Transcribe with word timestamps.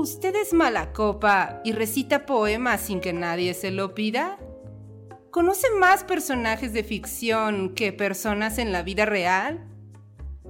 ¿Usted 0.00 0.34
es 0.34 0.54
mala 0.54 0.94
copa 0.94 1.60
y 1.62 1.72
recita 1.72 2.24
poemas 2.24 2.80
sin 2.80 3.00
que 3.00 3.12
nadie 3.12 3.52
se 3.52 3.70
lo 3.70 3.94
pida? 3.94 4.38
¿Conoce 5.30 5.66
más 5.78 6.04
personajes 6.04 6.72
de 6.72 6.82
ficción 6.82 7.74
que 7.74 7.92
personas 7.92 8.56
en 8.56 8.72
la 8.72 8.82
vida 8.82 9.04
real? 9.04 9.68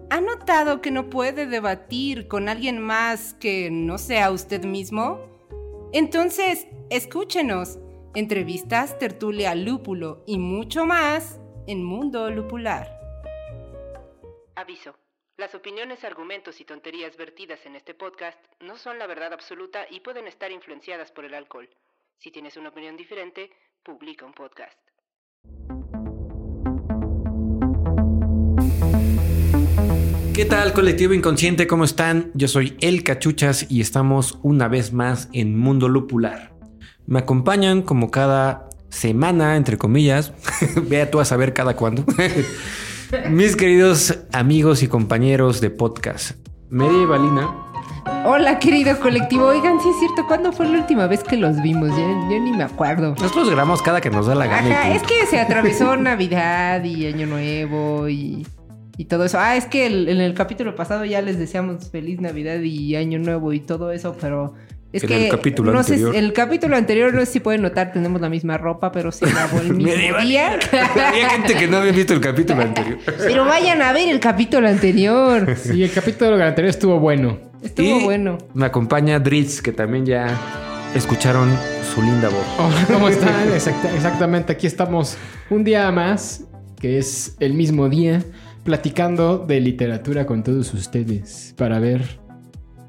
¿Ha 0.08 0.20
notado 0.20 0.80
que 0.80 0.92
no 0.92 1.10
puede 1.10 1.46
debatir 1.46 2.28
con 2.28 2.48
alguien 2.48 2.78
más 2.80 3.34
que 3.34 3.72
no 3.72 3.98
sea 3.98 4.30
usted 4.30 4.64
mismo? 4.64 5.18
Entonces, 5.92 6.68
escúchenos. 6.88 7.80
Entrevistas, 8.14 9.00
tertulia, 9.00 9.56
lúpulo 9.56 10.22
y 10.28 10.38
mucho 10.38 10.86
más 10.86 11.40
en 11.66 11.82
Mundo 11.82 12.30
Lupular. 12.30 12.88
Aviso. 14.54 14.94
Las 15.40 15.54
opiniones, 15.54 16.04
argumentos 16.04 16.60
y 16.60 16.66
tonterías 16.66 17.16
vertidas 17.16 17.64
en 17.64 17.74
este 17.74 17.94
podcast 17.94 18.36
no 18.60 18.76
son 18.76 18.98
la 18.98 19.06
verdad 19.06 19.32
absoluta 19.32 19.86
y 19.90 20.00
pueden 20.00 20.26
estar 20.26 20.52
influenciadas 20.52 21.10
por 21.12 21.24
el 21.24 21.32
alcohol. 21.32 21.66
Si 22.18 22.30
tienes 22.30 22.58
una 22.58 22.68
opinión 22.68 22.94
diferente, 22.94 23.48
publica 23.82 24.26
un 24.26 24.34
podcast. 24.34 24.76
¿Qué 30.34 30.44
tal 30.44 30.74
colectivo 30.74 31.14
inconsciente? 31.14 31.66
¿Cómo 31.66 31.84
están? 31.84 32.32
Yo 32.34 32.46
soy 32.46 32.76
El 32.82 33.02
Cachuchas 33.02 33.64
y 33.70 33.80
estamos 33.80 34.38
una 34.42 34.68
vez 34.68 34.92
más 34.92 35.30
en 35.32 35.58
Mundo 35.58 35.88
Lupular. 35.88 36.52
Me 37.06 37.20
acompañan 37.20 37.80
como 37.80 38.10
cada 38.10 38.68
semana, 38.90 39.56
entre 39.56 39.78
comillas, 39.78 40.34
vea 40.82 41.10
tú 41.10 41.18
a 41.18 41.24
saber 41.24 41.54
cada 41.54 41.76
cuándo, 41.76 42.04
mis 43.30 43.56
queridos 43.56 44.18
amigos 44.32 44.82
y 44.82 44.88
compañeros 44.88 45.60
de 45.60 45.70
podcast, 45.70 46.32
Mary 46.70 47.04
Valina. 47.06 47.48
Hola, 48.24 48.58
querido 48.58 48.98
colectivo. 49.00 49.46
Oigan, 49.46 49.80
sí 49.80 49.88
es 49.88 49.98
cierto, 49.98 50.26
¿cuándo 50.26 50.52
fue 50.52 50.66
la 50.68 50.78
última 50.80 51.06
vez 51.06 51.22
que 51.22 51.36
los 51.36 51.60
vimos? 51.62 51.90
Yo 51.90 52.40
ni 52.40 52.52
me 52.52 52.64
acuerdo. 52.64 53.10
Nosotros 53.18 53.48
grabamos 53.48 53.82
cada 53.82 54.00
que 54.00 54.10
nos 54.10 54.26
da 54.26 54.34
la 54.34 54.46
gana. 54.46 54.68
y 54.68 54.72
Ajá, 54.72 54.94
es 54.94 55.02
que 55.02 55.26
se 55.26 55.38
atravesó 55.38 55.96
Navidad 55.98 56.82
y 56.84 57.06
Año 57.06 57.26
Nuevo 57.26 58.08
y, 58.08 58.46
y 58.96 59.04
todo 59.06 59.24
eso. 59.24 59.38
Ah, 59.40 59.56
es 59.56 59.66
que 59.66 59.86
el- 59.86 60.08
en 60.08 60.20
el 60.20 60.34
capítulo 60.34 60.74
pasado 60.76 61.04
ya 61.04 61.22
les 61.22 61.38
deseamos 61.38 61.90
feliz 61.90 62.20
Navidad 62.20 62.60
y 62.60 62.96
Año 62.96 63.18
Nuevo 63.18 63.52
y 63.52 63.60
todo 63.60 63.90
eso, 63.92 64.16
pero 64.20 64.54
es 64.92 65.02
En 65.04 65.08
que 65.08 65.24
el 65.26 65.30
capítulo 65.30 65.72
no 65.72 65.82
sé, 65.82 65.92
anterior. 65.94 66.12
si- 66.12 66.18
el 66.18 66.32
capítulo 66.32 66.76
anterior 66.76 67.14
no 67.14 67.20
sé 67.20 67.26
si 67.26 67.40
pueden 67.40 67.62
notar, 67.62 67.92
tenemos 67.92 68.20
la 68.20 68.28
misma 68.28 68.58
ropa, 68.58 68.90
pero 68.90 69.12
se 69.12 69.26
lavó 69.32 69.60
el 69.60 69.74
mismo 69.74 69.92
día. 70.22 70.58
Había 71.08 71.28
gente 71.30 71.54
que 71.54 71.66
no 71.68 71.76
había 71.78 71.92
visto 71.92 72.12
el 72.12 72.20
capítulo 72.20 72.62
anterior. 72.62 72.98
pero 73.18 73.44
vayan 73.44 73.82
a 73.82 73.92
ver 73.92 74.08
el 74.08 74.20
capítulo 74.20 74.68
anterior. 74.68 75.56
Sí, 75.62 75.82
el 75.84 75.92
capítulo 75.92 76.34
anterior 76.42 76.70
estuvo 76.70 76.98
bueno. 76.98 77.38
Estuvo 77.62 78.00
Y 78.00 78.04
bueno. 78.04 78.38
Me 78.54 78.66
acompaña 78.66 79.18
Dritz, 79.20 79.60
que 79.62 79.72
también 79.72 80.06
ya 80.06 80.26
escucharon 80.94 81.48
su 81.94 82.02
linda 82.02 82.28
voz. 82.28 82.46
Hola, 82.58 82.86
¿cómo 82.92 83.08
están? 83.08 83.52
Exacta- 83.52 83.94
exactamente, 83.94 84.52
aquí 84.52 84.66
estamos 84.66 85.16
un 85.50 85.62
día 85.64 85.90
más, 85.92 86.44
que 86.80 86.98
es 86.98 87.36
el 87.40 87.54
mismo 87.54 87.88
día, 87.88 88.22
platicando 88.64 89.38
de 89.38 89.60
literatura 89.60 90.26
con 90.26 90.42
todos 90.42 90.72
ustedes 90.74 91.54
para 91.56 91.78
ver, 91.80 92.19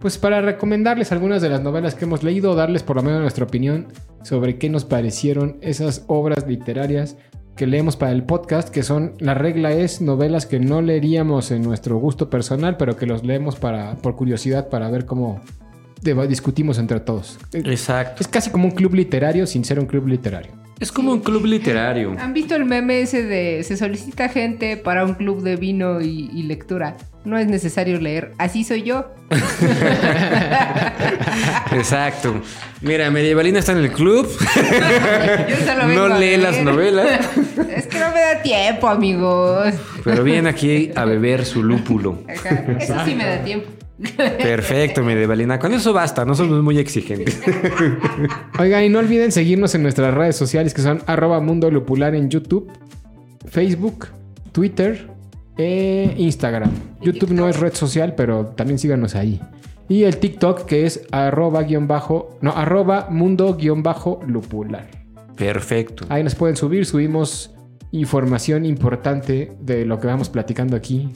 pues 0.02 0.18
para 0.18 0.42
recomendarles 0.42 1.12
algunas 1.12 1.42
de 1.42 1.50
las 1.50 1.62
novelas 1.62 1.94
que 1.94 2.06
hemos 2.06 2.24
leído, 2.24 2.56
darles 2.56 2.82
por 2.82 2.96
lo 2.96 3.04
menos 3.04 3.22
nuestra 3.22 3.46
opinión 3.46 3.88
sobre 4.24 4.58
qué 4.58 4.68
nos 4.70 4.84
parecieron 4.84 5.58
esas 5.62 6.04
obras 6.08 6.48
literarias 6.48 7.18
que 7.56 7.68
leemos 7.68 7.98
para 7.98 8.12
el 8.12 8.24
podcast, 8.24 8.70
que 8.70 8.82
son, 8.82 9.14
la 9.20 9.36
regla 9.36 9.72
es 9.72 10.02
novelas 10.02 10.48
que 10.48 10.60
no 10.60 10.82
leeríamos 10.82 11.52
en 11.52 11.62
nuestro 11.62 11.98
gusto 11.98 12.30
personal, 12.30 12.78
pero 12.78 12.96
que 12.96 13.06
los 13.06 13.24
leemos 13.24 13.58
para, 13.58 13.96
por 13.98 14.16
curiosidad 14.16 14.70
para 14.70 14.90
ver 14.90 15.06
cómo 15.06 15.42
discutimos 16.02 16.80
entre 16.80 17.00
todos. 17.02 17.38
Exacto. 17.54 18.22
Es 18.22 18.28
casi 18.28 18.50
como 18.50 18.66
un 18.66 18.72
club 18.72 18.96
literario 18.96 19.46
sin 19.46 19.64
ser 19.64 19.80
un 19.80 19.86
club 19.86 20.08
literario. 20.08 20.61
Es 20.82 20.92
como 20.92 21.12
un 21.14 21.20
club 21.20 21.46
literario. 21.46 22.16
¿Han 22.20 22.34
visto 22.34 22.56
el 22.56 22.66
meme 22.66 23.02
ese 23.02 23.22
de 23.24 23.64
se 23.64 23.78
solicita 23.78 24.28
gente 24.30 24.78
para 24.78 25.06
un 25.06 25.14
club 25.14 25.44
de 25.44 25.56
vino 25.56 26.02
y, 26.02 26.30
y 26.34 26.44
lectura? 26.44 26.98
No 27.24 27.38
es 27.38 27.46
necesario 27.48 28.00
leer, 28.02 28.32
así 28.40 28.64
soy 28.64 28.82
yo. 28.82 29.14
Exacto. 31.72 32.42
Mira, 32.82 33.12
Medievalina 33.12 33.60
está 33.60 33.74
en 33.74 33.78
el 33.80 33.92
club. 33.92 34.28
Yo 35.68 35.86
no 35.94 36.18
lee 36.18 36.38
las 36.38 36.62
novelas, 36.64 37.08
Es 37.76 37.86
que 37.86 38.00
no 38.00 38.10
me 38.12 38.22
da 38.22 38.42
tiempo, 38.42 38.88
amigos. 38.88 39.74
pero 40.04 40.24
viene 40.24 40.50
aquí 40.50 40.92
a 40.96 41.06
beber 41.06 41.46
su 41.46 41.62
lúpulo. 41.64 42.24
Ajá, 42.28 42.66
Eso 42.80 42.96
sí 43.06 43.14
me 43.16 43.26
da 43.26 43.44
tiempo. 43.44 43.70
Perfecto, 44.38 45.04
Medievalina. 45.04 45.60
Con 45.60 45.74
eso 45.74 45.94
basta, 45.94 46.26
no 46.26 46.36
somos 46.36 46.62
muy 46.64 46.78
exigentes. 46.78 47.42
Oigan, 48.60 48.84
y 48.84 48.90
no 48.90 49.00
olviden 49.00 49.32
seguirnos 49.32 49.76
en 49.76 49.84
nuestras 49.84 50.14
redes 50.14 50.36
sociales 50.36 50.74
que 50.74 50.82
son 50.82 51.02
arroba 51.06 51.40
mundo 51.40 51.70
lupular 51.70 52.16
en 52.16 52.30
YouTube, 52.30 52.72
Facebook, 53.46 54.08
Twitter 54.52 55.08
e 55.58 56.14
Instagram. 56.18 56.72
YouTube 57.02 57.32
no 57.32 57.48
es 57.48 57.60
red 57.60 57.74
social, 57.74 58.16
pero 58.16 58.48
también 58.48 58.80
síganos 58.80 59.16
ahí. 59.16 59.40
Y 59.90 60.04
el 60.04 60.18
TikTok 60.18 60.66
que 60.66 60.86
es 60.86 61.02
arroba 61.12 61.64
guion 61.64 61.88
bajo, 61.88 62.38
no, 62.42 62.52
arroba 62.52 63.08
mundo 63.10 63.56
guion 63.56 63.84
bajo 63.84 64.22
lupular. 64.26 64.88
Perfecto. 65.36 66.06
Ahí 66.10 66.24
nos 66.24 66.36
pueden 66.36 66.56
subir, 66.56 66.86
subimos 66.86 67.52
información 67.92 68.66
importante 68.66 69.52
de 69.60 69.86
lo 69.86 70.00
que 70.00 70.08
vamos 70.08 70.30
platicando 70.30 70.78
aquí 70.78 71.10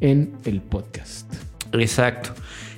en 0.00 0.32
el 0.44 0.60
podcast. 0.62 1.53
Exacto. 1.80 2.30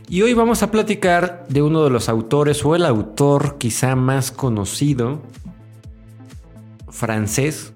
Y 0.09 0.23
hoy 0.23 0.35
vamos 0.35 0.63
a 0.63 0.71
platicar 0.71 1.45
de 1.49 1.63
uno 1.63 1.83
de 1.83 1.91
los 1.91 2.09
autores 2.09 2.65
o 2.65 2.77
el 2.77 2.85
autor 2.85 3.59
quizá 3.59 3.97
más 3.97 4.31
conocido 4.31 5.21
francés 6.89 7.73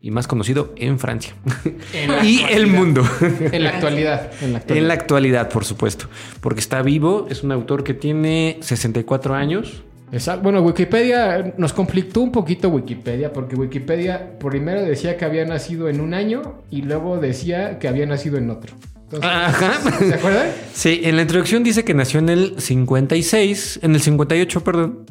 y 0.00 0.10
más 0.10 0.26
conocido 0.26 0.72
en 0.76 0.98
Francia 0.98 1.34
y 2.22 2.40
el 2.50 2.66
mundo. 2.66 3.02
En 3.20 3.64
la 3.64 3.70
actualidad. 3.70 4.30
En 4.40 4.52
la 4.52 4.58
actualidad. 4.58 4.82
En 4.82 4.88
la 4.88 4.94
actualidad, 4.94 5.48
por 5.48 5.64
supuesto, 5.64 6.06
porque 6.40 6.60
está 6.60 6.82
vivo, 6.82 7.26
es 7.30 7.42
un 7.42 7.52
autor 7.52 7.84
que 7.84 7.94
tiene 7.94 8.58
64 8.60 9.34
años. 9.34 9.82
Exacto. 10.12 10.42
Bueno, 10.42 10.62
Wikipedia 10.62 11.54
nos 11.56 11.72
conflictó 11.72 12.20
un 12.20 12.30
poquito 12.30 12.68
Wikipedia, 12.68 13.32
porque 13.32 13.56
Wikipedia 13.56 14.38
primero 14.38 14.82
decía 14.82 15.16
que 15.16 15.24
había 15.24 15.44
nacido 15.44 15.88
en 15.88 16.00
un 16.00 16.14
año 16.14 16.62
y 16.70 16.82
luego 16.82 17.18
decía 17.18 17.78
que 17.78 17.88
había 17.88 18.06
nacido 18.06 18.36
en 18.36 18.50
otro. 18.50 18.74
Entonces, 19.06 19.30
Ajá. 19.30 19.98
¿Se 19.98 20.14
acuerdan? 20.14 20.48
Sí, 20.74 21.00
en 21.04 21.16
la 21.16 21.22
introducción 21.22 21.62
dice 21.62 21.84
que 21.84 21.94
nació 21.94 22.18
en 22.18 22.28
el 22.28 22.60
56, 22.60 23.80
en 23.82 23.94
el 23.94 24.00
58, 24.00 24.64
perdón. 24.64 25.06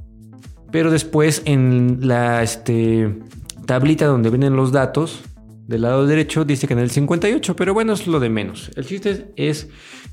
Pero 0.71 0.91
después 0.91 1.41
en 1.45 1.99
la 2.01 2.43
este, 2.43 3.17
tablita 3.65 4.05
donde 4.05 4.29
vienen 4.29 4.57
los 4.57 4.73
datos, 4.73 5.23
del 5.67 5.83
lado 5.83 6.05
derecho 6.05 6.43
dice 6.43 6.67
que 6.67 6.73
en 6.73 6.79
el 6.79 6.91
58, 6.91 7.55
pero 7.55 7.73
bueno, 7.73 7.93
es 7.93 8.05
lo 8.05 8.19
de 8.19 8.29
menos. 8.29 8.69
El 8.75 8.85
chiste 8.85 9.31
es 9.37 9.69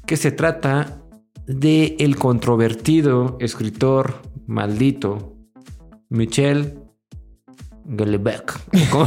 que 0.06 0.16
se 0.16 0.30
trata 0.30 1.02
de 1.46 1.96
el 1.98 2.16
controvertido 2.16 3.36
escritor 3.40 4.22
maldito 4.46 5.36
Michel 6.08 6.81
Houellebecq. 7.88 8.52
¿Cómo? 8.90 9.04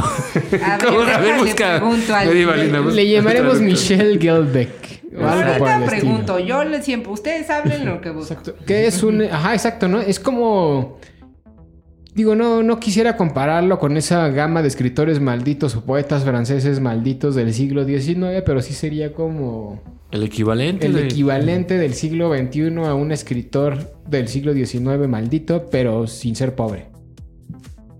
A 0.62 1.20
ver. 1.20 2.84
Le 2.94 3.08
llamaremos 3.10 3.60
Michel 3.60 4.18
Gelbeck. 4.20 5.02
o 5.18 5.26
algo 5.26 5.58
por 5.58 5.68
el 5.68 5.74
ahorita 5.74 5.84
estilo. 5.84 5.88
pregunto, 5.88 6.38
yo 6.38 6.64
le 6.64 6.82
siempre, 6.82 7.12
ustedes 7.12 7.48
hablen 7.50 7.86
lo 7.86 8.00
que 8.00 8.10
busco. 8.10 8.34
Exacto. 8.34 8.54
Que 8.66 8.86
es 8.86 9.02
un. 9.02 9.22
Ajá, 9.22 9.54
exacto, 9.54 9.88
¿no? 9.88 10.00
Es 10.00 10.20
como. 10.20 10.98
Digo, 12.14 12.34
no, 12.34 12.62
no 12.62 12.80
quisiera 12.80 13.14
compararlo 13.18 13.78
con 13.78 13.98
esa 13.98 14.28
gama 14.28 14.62
de 14.62 14.68
escritores 14.68 15.20
malditos 15.20 15.76
o 15.76 15.84
poetas 15.84 16.24
franceses 16.24 16.80
malditos 16.80 17.34
del 17.34 17.52
siglo 17.52 17.84
XIX, 17.84 18.42
pero 18.46 18.62
sí 18.62 18.72
sería 18.72 19.12
como 19.12 19.82
El 20.10 20.22
equivalente. 20.22 20.86
el 20.86 20.94
de- 20.94 21.04
equivalente 21.04 21.76
del 21.76 21.92
siglo 21.92 22.34
XXI 22.34 22.74
a 22.86 22.94
un 22.94 23.12
escritor 23.12 23.92
del 24.08 24.28
siglo 24.28 24.54
XIX 24.54 25.06
maldito, 25.08 25.66
pero 25.70 26.06
sin 26.06 26.34
ser 26.36 26.54
pobre. 26.54 26.86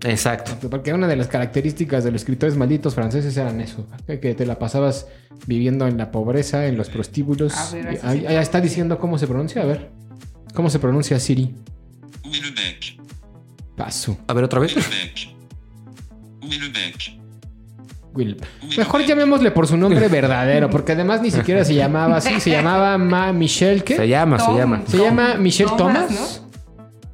Exacto. 0.03 0.69
Porque 0.69 0.93
una 0.93 1.07
de 1.07 1.15
las 1.15 1.27
características 1.27 2.03
de 2.03 2.11
los 2.11 2.21
escritores 2.21 2.55
malditos 2.55 2.95
franceses 2.95 3.35
eran 3.37 3.61
eso, 3.61 3.87
que 4.05 4.35
te 4.35 4.45
la 4.45 4.59
pasabas 4.59 5.07
viviendo 5.45 5.87
en 5.87 5.97
la 5.97 6.11
pobreza, 6.11 6.67
en 6.67 6.77
los 6.77 6.89
prostíbulos. 6.89 7.55
A 7.55 7.71
ver, 7.71 7.99
ahí, 8.03 8.25
ahí 8.25 8.35
está 8.37 8.61
diciendo 8.61 8.99
cómo 8.99 9.17
se 9.17 9.27
pronuncia, 9.27 9.61
a 9.61 9.65
ver. 9.65 9.89
¿Cómo 10.53 10.69
se 10.69 10.79
pronuncia 10.79 11.19
Siri? 11.19 11.53
Où 12.25 12.33
est 12.33 12.43
le 12.43 12.51
bec 12.51 12.97
Paso. 13.75 14.17
A 14.27 14.33
ver 14.33 14.43
otra 14.43 14.59
vez. 14.59 14.75
Où 14.75 14.79
est 14.79 14.89
le 14.89 14.89
bec 14.89 15.35
Où 16.41 16.51
est 16.51 16.59
le 16.59 16.69
bec 16.69 17.17
Will. 18.17 18.37
Mejor 18.75 19.05
llamémosle 19.05 19.51
por 19.51 19.67
su 19.67 19.77
nombre 19.77 20.07
verdadero, 20.09 20.69
porque 20.71 20.93
además 20.93 21.21
ni 21.21 21.29
siquiera 21.29 21.63
se 21.63 21.75
llamaba 21.75 22.17
así, 22.17 22.39
se 22.39 22.49
llamaba 22.49 22.97
Ma 22.97 23.31
Michelle, 23.31 23.83
¿qué? 23.83 23.95
Se 23.95 24.07
llama, 24.07 24.39
se 24.39 24.53
llama. 24.53 24.81
Se 24.87 24.97
llama 24.97 25.35
Michelle 25.35 25.71
Thomas, 25.77 26.07
Thomas. 26.07 26.41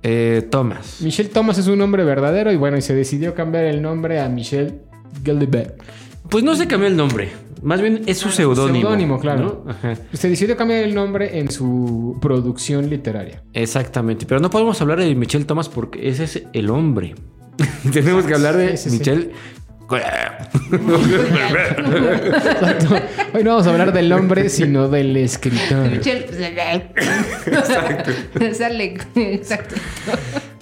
Eh, 0.03 0.47
Thomas. 0.51 0.97
Michelle 1.01 1.29
Thomas 1.29 1.57
es 1.57 1.67
un 1.67 1.79
nombre 1.79 2.03
verdadero 2.03 2.51
y 2.51 2.57
bueno, 2.57 2.77
y 2.77 2.81
se 2.81 2.93
decidió 2.93 3.33
cambiar 3.33 3.63
el 3.65 3.81
nombre 3.81 4.19
a 4.19 4.27
Michelle 4.29 4.81
Geldebeck. 5.23 5.81
Pues 6.29 6.43
no 6.43 6.55
se 6.55 6.67
cambió 6.67 6.87
el 6.87 6.97
nombre. 6.97 7.29
Más 7.61 7.81
bien 7.81 8.01
es 8.07 8.17
su 8.17 8.27
Ah, 8.27 8.31
seudónimo. 8.31 8.81
seudónimo, 8.81 9.19
claro. 9.19 9.63
¿no? 9.65 9.71
Ajá. 9.71 9.95
Se 10.11 10.27
decidió 10.29 10.57
cambiar 10.57 10.83
el 10.83 10.93
nombre 10.93 11.39
en 11.39 11.49
su 11.49 12.17
producción 12.21 12.89
literaria. 12.89 13.41
Exactamente. 13.53 14.25
Pero 14.25 14.41
no 14.41 14.49
podemos 14.49 14.81
hablar 14.81 14.99
de 14.99 15.15
Michel 15.15 15.45
Thomas 15.45 15.69
porque 15.69 16.09
ese 16.09 16.25
es 16.25 16.43
el 16.51 16.69
hombre. 16.69 17.15
Tenemos 17.93 18.25
que 18.25 18.33
hablar 18.33 18.57
de 18.57 18.75
Sí, 18.77 18.89
sí, 18.89 18.97
sí. 18.97 19.29
Exacto. 22.21 22.95
Hoy 23.33 23.43
no 23.43 23.51
vamos 23.51 23.67
a 23.67 23.69
hablar 23.71 23.93
del 23.93 24.11
hombre, 24.11 24.49
sino 24.49 24.87
del 24.87 25.15
escritor. 25.17 25.89
Michelle. 25.89 26.25
Exacto. 29.15 29.75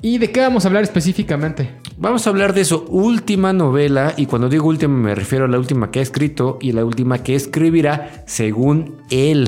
¿Y 0.01 0.17
de 0.17 0.31
qué 0.31 0.39
vamos 0.39 0.65
a 0.65 0.67
hablar 0.67 0.83
específicamente? 0.83 1.69
Vamos 1.97 2.25
a 2.25 2.31
hablar 2.31 2.53
de 2.53 2.65
su 2.65 2.77
última 2.89 3.53
novela, 3.53 4.13
y 4.17 4.25
cuando 4.25 4.49
digo 4.49 4.67
última 4.67 4.95
me 4.95 5.13
refiero 5.13 5.45
a 5.45 5.47
la 5.47 5.59
última 5.59 5.91
que 5.91 5.99
ha 5.99 6.01
escrito 6.01 6.57
y 6.59 6.71
la 6.71 6.83
última 6.83 7.21
que 7.21 7.35
escribirá 7.35 8.23
según 8.25 8.97
él. 9.11 9.47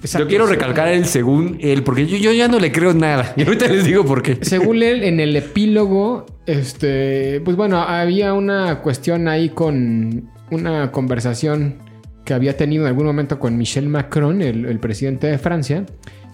Exacto. 0.00 0.26
Yo 0.26 0.28
quiero 0.28 0.46
recalcar 0.46 0.88
el 0.88 1.06
según 1.06 1.58
él, 1.60 1.82
porque 1.82 2.06
yo, 2.06 2.16
yo 2.16 2.32
ya 2.32 2.46
no 2.46 2.60
le 2.60 2.70
creo 2.70 2.94
nada. 2.94 3.34
Y 3.36 3.42
ahorita 3.42 3.66
les 3.66 3.84
digo 3.84 4.04
por 4.04 4.22
qué. 4.22 4.38
Según 4.42 4.82
él, 4.82 5.02
en 5.02 5.18
el 5.18 5.34
epílogo, 5.34 6.26
este, 6.48 7.42
pues 7.44 7.56
bueno, 7.56 7.78
había 7.82 8.32
una 8.32 8.80
cuestión 8.80 9.28
ahí 9.28 9.50
con 9.50 10.30
una 10.50 10.90
conversación 10.90 11.76
que 12.24 12.32
había 12.32 12.56
tenido 12.56 12.84
en 12.84 12.88
algún 12.88 13.04
momento 13.04 13.38
con 13.38 13.58
Michel 13.58 13.88
Macron, 13.88 14.40
el, 14.40 14.64
el 14.64 14.80
presidente 14.80 15.26
de 15.26 15.36
Francia. 15.36 15.84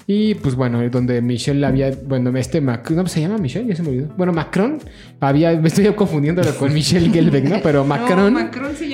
Y 0.07 0.35
pues 0.37 0.55
bueno, 0.55 0.89
donde 0.89 1.21
Michel 1.21 1.65
había, 1.65 1.91
bueno, 2.07 2.37
este 2.39 2.61
Macron, 2.61 2.99
¿no 2.99 3.07
se 3.09 3.23
llama 3.23 3.39
Michel? 3.39 3.67
Ya 3.67 3.75
se 3.75 3.83
me 3.83 3.89
olvidó. 3.89 4.09
Bueno, 4.17 4.33
Macron 4.33 4.79
había, 5.19 5.59
me 5.59 5.67
estoy 5.67 5.87
confundiéndolo 5.95 6.55
con 6.57 6.73
Michel 6.73 7.11
Gelbeck, 7.11 7.45
¿no? 7.47 7.57
Pero 7.61 7.85
Macron, 7.87 8.37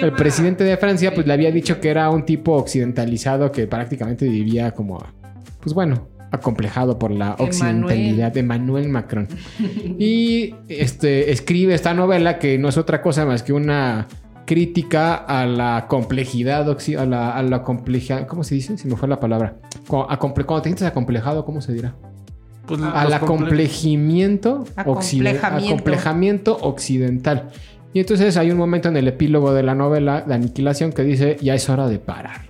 el 0.00 0.12
presidente 0.12 0.64
de 0.64 0.76
Francia, 0.78 1.12
pues 1.12 1.26
le 1.26 1.34
había 1.34 1.50
dicho 1.50 1.80
que 1.80 1.90
era 1.90 2.08
un 2.08 2.24
tipo 2.24 2.52
occidentalizado 2.52 3.52
que 3.52 3.66
prácticamente 3.66 4.26
vivía 4.26 4.70
como, 4.70 5.04
pues 5.60 5.74
bueno, 5.74 6.08
acomplejado 6.30 6.98
por 6.98 7.10
la 7.10 7.34
Emmanuel. 7.38 7.48
occidentalidad 7.48 8.32
de 8.32 8.40
Emmanuel 8.40 8.88
Macron. 8.88 9.28
Y 9.98 10.54
este 10.68 11.30
escribe 11.32 11.74
esta 11.74 11.94
novela 11.94 12.38
que 12.38 12.58
no 12.58 12.68
es 12.68 12.76
otra 12.78 13.02
cosa 13.02 13.26
más 13.26 13.42
que 13.42 13.52
una 13.52 14.06
crítica 14.46 15.14
a 15.14 15.46
la 15.46 15.86
complejidad, 15.88 16.66
occi- 16.68 16.98
a 16.98 17.06
la, 17.06 17.30
a 17.36 17.42
la 17.42 17.62
compleja, 17.62 18.26
¿cómo 18.26 18.42
se 18.44 18.56
dice? 18.56 18.76
Si 18.78 18.88
me 18.88 18.96
fue 18.96 19.08
la 19.08 19.20
palabra. 19.20 19.56
Cu- 19.86 20.06
acomple- 20.08 20.44
Cuando 20.44 20.62
te 20.62 20.68
sientes 20.70 20.86
acomplejado, 20.86 21.44
¿cómo 21.44 21.60
se 21.60 21.72
dirá? 21.72 21.94
Pues 22.66 22.80
Al 22.82 23.12
acomplejamiento, 23.12 24.64
occiden- 24.64 24.72
Acomplejamiento. 24.76 25.74
acomplejamiento 25.74 26.58
occidental. 26.62 27.48
Y 27.92 28.00
entonces 28.00 28.36
hay 28.36 28.50
un 28.50 28.58
momento 28.58 28.88
en 28.88 28.96
el 28.96 29.08
epílogo 29.08 29.52
de 29.52 29.62
la 29.64 29.74
novela, 29.74 30.24
La 30.26 30.36
Aniquilación, 30.36 30.92
que 30.92 31.02
dice, 31.02 31.36
ya 31.40 31.54
es 31.54 31.68
hora 31.68 31.88
de 31.88 31.98
parar. 31.98 32.42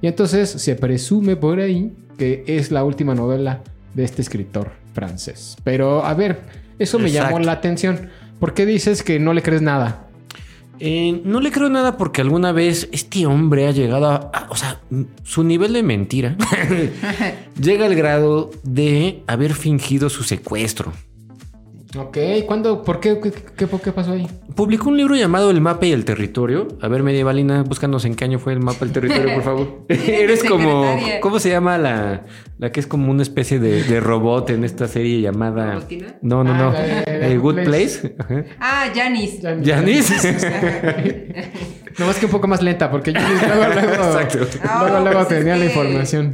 Y 0.00 0.06
entonces 0.06 0.48
se 0.50 0.74
presume 0.76 1.36
por 1.36 1.58
ahí 1.60 1.92
que 2.18 2.44
es 2.46 2.70
la 2.70 2.84
última 2.84 3.14
novela 3.14 3.62
de 3.94 4.04
este 4.04 4.20
escritor 4.22 4.72
francés. 4.92 5.56
Pero 5.64 6.04
a 6.04 6.12
ver, 6.14 6.40
eso 6.78 6.98
me 6.98 7.10
llamó 7.10 7.38
la 7.46 7.52
atención. 7.52 8.10
¿Por 8.40 8.52
qué 8.54 8.66
dices 8.66 9.02
que 9.02 9.18
no 9.18 9.32
le 9.32 9.42
crees 9.42 9.62
nada? 9.62 10.04
Eh, 10.80 11.22
no 11.24 11.40
le 11.40 11.50
creo 11.50 11.68
nada 11.68 11.96
porque 11.96 12.20
alguna 12.20 12.52
vez 12.52 12.88
este 12.92 13.26
hombre 13.26 13.66
ha 13.66 13.72
llegado 13.72 14.06
a, 14.08 14.14
a- 14.32 14.46
o 14.50 14.54
sea, 14.56 14.80
su 15.24 15.42
nivel 15.42 15.72
de 15.72 15.82
mentira 15.82 16.36
llega 17.60 17.86
al 17.86 17.94
grado 17.96 18.50
de 18.62 19.22
haber 19.26 19.54
fingido 19.54 20.08
su 20.08 20.22
secuestro. 20.22 20.92
Ok, 21.96 22.18
¿cuándo? 22.46 22.82
¿Por 22.84 23.00
qué? 23.00 23.18
¿Qué, 23.18 23.32
qué- 23.56 23.66
por 23.66 23.80
qué 23.80 23.92
pasó 23.92 24.12
ahí? 24.12 24.26
Publicó 24.54 24.90
un 24.90 24.98
libro 24.98 25.16
llamado 25.16 25.50
El 25.50 25.62
mapa 25.62 25.86
y 25.86 25.92
el 25.92 26.04
territorio. 26.04 26.68
A 26.82 26.88
ver, 26.88 27.02
medievalina, 27.02 27.62
búscanos 27.62 28.04
en 28.04 28.14
qué 28.14 28.24
año 28.24 28.38
fue 28.38 28.52
el 28.52 28.60
mapa 28.60 28.80
y 28.82 28.88
el 28.88 28.92
territorio, 28.92 29.34
por 29.34 29.42
favor. 29.42 29.84
Eres 29.88 30.44
como. 30.44 30.84
¿cómo 31.22 31.38
se 31.38 31.48
llama 31.48 31.78
la, 31.78 32.24
la 32.58 32.72
que 32.72 32.80
es 32.80 32.86
como 32.86 33.10
una 33.10 33.22
especie 33.22 33.58
de, 33.58 33.84
de 33.84 34.00
robot 34.00 34.50
en 34.50 34.64
esta 34.64 34.86
serie 34.86 35.22
llamada? 35.22 35.74
¿Robotina? 35.76 36.18
No, 36.20 36.44
no, 36.44 36.52
Ah, 36.52 36.58
no. 36.58 36.72
la 36.72 36.80
de- 36.82 37.18
de 37.20 37.32
Eh, 37.32 37.38
Good 37.38 37.54
Good 37.54 37.64
Place. 37.64 38.16
Ah, 38.60 38.86
Janis. 38.94 39.38
¿Janice? 39.64 40.36
Nomás 41.98 42.16
que 42.18 42.26
un 42.26 42.32
poco 42.32 42.46
más 42.46 42.62
lenta, 42.62 42.90
porque 42.90 43.12
yo 43.12 43.20
luego, 43.20 43.74
luego, 43.74 44.04
Exacto. 44.18 44.38
luego, 44.38 44.88
No, 44.88 45.00
luego 45.00 45.12
pues 45.12 45.32
es 45.32 45.38
tenía 45.38 45.56
la 45.56 45.64
información. 45.64 46.32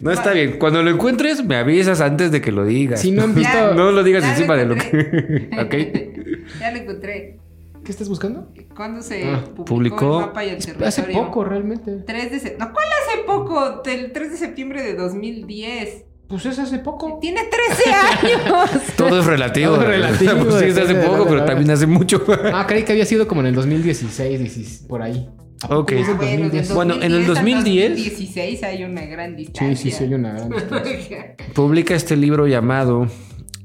No 0.00 0.10
está 0.10 0.32
bien. 0.32 0.58
Cuando 0.58 0.82
lo 0.82 0.90
encuentres, 0.90 1.44
me 1.44 1.56
avisas 1.56 2.00
antes 2.00 2.30
de 2.32 2.40
que 2.40 2.50
lo 2.52 2.64
digas. 2.64 3.00
Si 3.00 3.10
no 3.12 3.22
han 3.24 3.34
visto... 3.34 3.52
Ya. 3.52 3.72
No 3.74 3.90
lo 3.92 4.02
digas 4.02 4.24
encima 4.24 4.56
de 4.56 4.66
lo 4.66 4.74
que. 4.76 5.50
ok. 5.60 6.18
Ya 6.60 6.70
lo 6.72 6.78
encontré. 6.78 7.38
¿Qué 7.84 7.90
estás 7.90 8.08
buscando? 8.08 8.48
¿Cuándo 8.76 9.02
se 9.02 9.24
Ah, 9.24 9.42
publicó, 9.56 9.64
publicó- 9.64 10.20
el 10.20 10.26
mapa 10.26 10.44
y 10.44 10.48
el 10.50 10.58
territorio? 10.58 10.86
Hace 10.88 11.02
poco, 11.04 11.44
realmente. 11.44 11.96
3 12.06 12.30
de. 12.44 12.56
No, 12.58 12.72
¿cuál 12.72 12.84
hace 13.02 13.22
poco? 13.26 13.82
El 13.86 14.12
3 14.12 14.30
de 14.32 14.36
septiembre 14.36 14.82
de 14.82 14.94
2010. 14.94 16.04
Pues 16.32 16.46
es 16.46 16.58
hace 16.58 16.78
poco. 16.78 17.18
Tiene 17.20 17.42
13 17.44 17.90
años. 17.92 18.70
Todo 18.96 19.20
es 19.20 19.26
relativo. 19.26 19.72
Todo 19.74 19.82
es 19.82 19.88
relativo, 19.88 20.32
Pues 20.44 20.54
sí, 20.60 20.64
es 20.64 20.78
hace 20.78 20.94
poco, 20.94 21.26
pero 21.28 21.44
también 21.44 21.70
hace 21.70 21.86
mucho. 21.86 22.24
Ah, 22.54 22.64
creí 22.66 22.84
que 22.84 22.92
había 22.92 23.04
sido 23.04 23.28
como 23.28 23.42
en 23.42 23.48
el 23.48 23.54
2016, 23.54 24.38
16, 24.38 24.86
por 24.88 25.02
ahí. 25.02 25.28
¿A 25.62 25.68
poco 25.68 25.80
Ok. 25.82 25.92
Bueno, 25.92 26.18
del 26.22 26.40
2010? 26.40 26.74
Bueno, 26.74 26.94
en 26.94 27.12
el 27.12 27.26
2010 27.26 27.28
al 27.28 27.44
2010 27.44 27.90
2016 27.90 28.62
hay 28.62 28.84
una 28.84 29.04
gran 29.04 29.30
Sí, 29.32 29.36
distancia. 29.36 29.76
sí, 29.76 29.90
sí, 29.90 30.04
hay 30.04 30.14
una 30.14 30.32
gran 30.32 30.48
distancia. 30.50 31.36
Publica 31.54 31.94
este 31.94 32.16
libro 32.16 32.46
llamado 32.46 33.08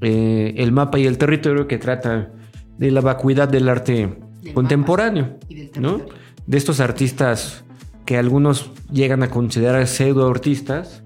eh, 0.01 0.53
El 0.57 0.73
mapa 0.73 0.99
y 0.99 1.05
el 1.07 1.17
territorio 1.17 1.67
que 1.69 1.77
trata 1.77 2.33
de 2.77 2.91
la 2.91 2.99
vacuidad 2.99 3.47
del 3.47 3.69
arte 3.69 4.09
Del 4.43 4.53
contemporáneo. 4.53 5.37
y 5.47 5.55
del 5.55 5.71
¿no? 5.81 5.93
territorio. 5.99 6.21
De 6.45 6.57
estos 6.57 6.81
artistas 6.81 7.63
que 8.05 8.17
algunos 8.17 8.71
llegan 8.91 9.23
a 9.23 9.29
considerar 9.29 9.87
pseudo 9.87 10.29
artistas, 10.29 11.03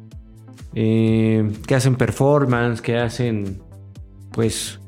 eh, 0.74 1.52
que 1.68 1.76
hacen 1.76 1.96
performance, 1.96 2.82
que 2.82 2.98
hacen, 2.98 3.62
pues, 4.32 4.80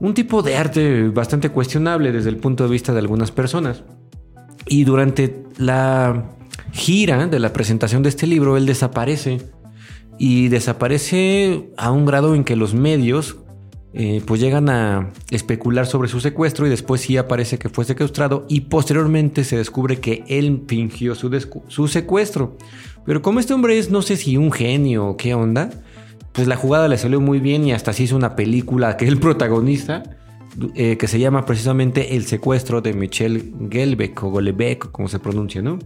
un 0.00 0.14
tipo 0.14 0.42
de 0.42 0.56
arte 0.56 1.08
bastante 1.08 1.50
cuestionable 1.50 2.12
desde 2.12 2.30
el 2.30 2.36
punto 2.36 2.64
de 2.64 2.70
vista 2.70 2.92
de 2.92 2.98
algunas 2.98 3.30
personas. 3.30 3.84
Y 4.66 4.84
durante 4.84 5.44
la 5.58 6.30
gira 6.72 7.26
de 7.26 7.38
la 7.38 7.52
presentación 7.52 8.02
de 8.02 8.08
este 8.08 8.26
libro, 8.26 8.56
él 8.56 8.66
desaparece. 8.66 9.40
Y 10.18 10.48
desaparece 10.48 11.70
a 11.76 11.90
un 11.90 12.04
grado 12.04 12.34
en 12.34 12.44
que 12.44 12.54
los 12.54 12.74
medios 12.74 13.38
eh, 13.94 14.22
pues 14.24 14.40
llegan 14.40 14.70
a 14.70 15.10
especular 15.30 15.86
sobre 15.86 16.08
su 16.08 16.18
secuestro 16.18 16.66
y 16.66 16.70
después 16.70 17.02
sí 17.02 17.18
aparece 17.18 17.58
que 17.58 17.68
fue 17.68 17.84
secuestrado 17.84 18.46
y 18.48 18.62
posteriormente 18.62 19.44
se 19.44 19.58
descubre 19.58 20.00
que 20.00 20.24
él 20.28 20.64
fingió 20.66 21.14
su, 21.14 21.88
secuestro. 21.88 22.56
Pero 23.04 23.22
como 23.22 23.40
este 23.40 23.54
hombre 23.54 23.78
es 23.78 23.90
no 23.90 24.02
sé 24.02 24.16
si 24.16 24.36
un 24.36 24.52
genio 24.52 25.06
o 25.06 25.16
qué 25.16 25.34
onda, 25.34 25.70
pues 26.32 26.46
la 26.48 26.56
jugada 26.56 26.88
le 26.88 26.98
salió 26.98 27.20
muy 27.20 27.40
bien 27.40 27.66
y 27.66 27.72
hasta 27.72 27.92
se 27.92 28.04
hizo 28.04 28.16
una 28.16 28.36
película 28.36 28.96
que 28.96 29.04
es 29.04 29.10
el 29.10 29.18
protagonista 29.18 30.02
eh, 30.74 30.98
que 30.98 31.08
se 31.08 31.18
llama 31.18 31.46
precisamente 31.46 32.14
El 32.14 32.26
secuestro 32.26 32.82
de 32.82 32.92
Michel 32.92 33.54
Gelbeck 33.70 34.22
o 34.22 34.30
Golebeck, 34.30 34.90
como 34.90 35.08
se 35.08 35.18
pronuncia, 35.18 35.62
¿no? 35.62 35.78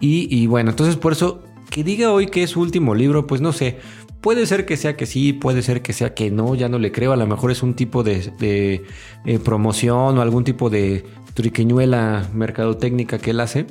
Y, 0.00 0.26
y 0.34 0.46
bueno, 0.46 0.70
entonces 0.70 0.96
por 0.96 1.12
eso 1.12 1.42
que 1.68 1.84
diga 1.84 2.10
hoy 2.10 2.26
que 2.26 2.42
es 2.42 2.50
su 2.50 2.60
último 2.60 2.94
libro, 2.94 3.26
pues 3.26 3.40
no 3.40 3.52
sé. 3.52 3.78
Puede 4.22 4.46
ser 4.46 4.66
que 4.66 4.76
sea 4.76 4.96
que 4.96 5.06
sí, 5.06 5.32
puede 5.32 5.62
ser 5.62 5.82
que 5.82 5.92
sea 5.92 6.14
que 6.14 6.30
no, 6.30 6.54
ya 6.54 6.68
no 6.68 6.78
le 6.78 6.92
creo. 6.92 7.12
A 7.12 7.16
lo 7.16 7.26
mejor 7.26 7.50
es 7.50 7.62
un 7.62 7.74
tipo 7.74 8.02
de, 8.02 8.32
de, 8.38 8.84
eh, 9.24 9.38
promoción 9.38 10.18
o 10.18 10.20
algún 10.22 10.44
tipo 10.44 10.68
de 10.70 11.04
triqueñuela 11.34 12.28
mercadotécnica 12.34 13.18
que 13.18 13.30
él 13.30 13.40
hace. 13.40 13.66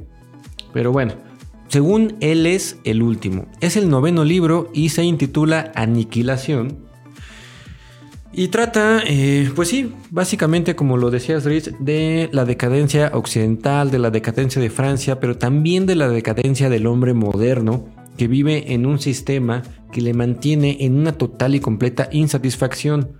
Pero 0.74 0.92
bueno, 0.92 1.14
según 1.70 2.18
él 2.20 2.46
es 2.46 2.78
el 2.84 3.02
último. 3.02 3.46
Es 3.62 3.78
el 3.78 3.90
noveno 3.90 4.26
libro 4.26 4.70
y 4.74 4.90
se 4.90 5.04
intitula 5.04 5.72
Aniquilación. 5.76 6.90
Y 8.32 8.50
trata, 8.50 9.02
eh, 9.06 9.52
pues 9.56 9.70
sí, 9.70 9.92
básicamente 10.12 10.76
como 10.76 10.98
lo 10.98 11.10
decías 11.10 11.46
Rich, 11.46 11.78
de 11.80 12.30
la 12.32 12.46
decadencia 12.46 13.12
occidental, 13.14 13.90
de 13.90 14.00
la 14.00 14.12
decadencia 14.12 14.62
de 14.62 14.70
Francia, 14.70 15.20
pero 15.20 15.38
también 15.38 15.86
de 15.86 15.96
la 15.96 16.10
decadencia 16.10 16.70
del 16.70 16.86
hombre 16.86 17.14
moderno 17.14 17.88
que 18.18 18.28
vive 18.28 18.74
en 18.74 18.86
un 18.86 19.00
sistema 19.00 19.64
que 19.92 20.02
le 20.02 20.14
mantiene 20.14 20.78
en 20.82 20.96
una 20.96 21.14
total 21.14 21.56
y 21.56 21.60
completa 21.60 22.10
insatisfacción. 22.12 23.14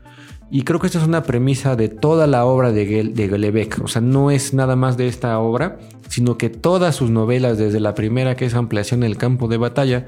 Y 0.52 0.64
creo 0.64 0.80
que 0.80 0.88
esta 0.88 1.00
es 1.00 1.06
una 1.06 1.24
premisa 1.24 1.76
de 1.76 1.90
toda 1.90 2.26
la 2.26 2.46
obra 2.46 2.72
de, 2.72 2.86
Gel-. 2.88 3.84
O 3.84 3.88
sea, 3.88 4.02
no 4.02 4.32
es 4.32 4.54
nada 4.54 4.76
más 4.76 4.98
de 4.98 5.08
esta 5.08 5.38
obra, 5.40 5.78
sino 6.08 6.38
que 6.38 6.50
todas 6.50 6.96
sus 6.96 7.12
novelas, 7.12 7.58
desde 7.58 7.80
la 7.80 7.94
primera 7.94 8.36
que 8.36 8.46
es 8.46 8.56
Ampliación 8.56 9.02
del 9.02 9.18
campo 9.18 9.48
de 9.48 9.58
batalla, 9.58 10.08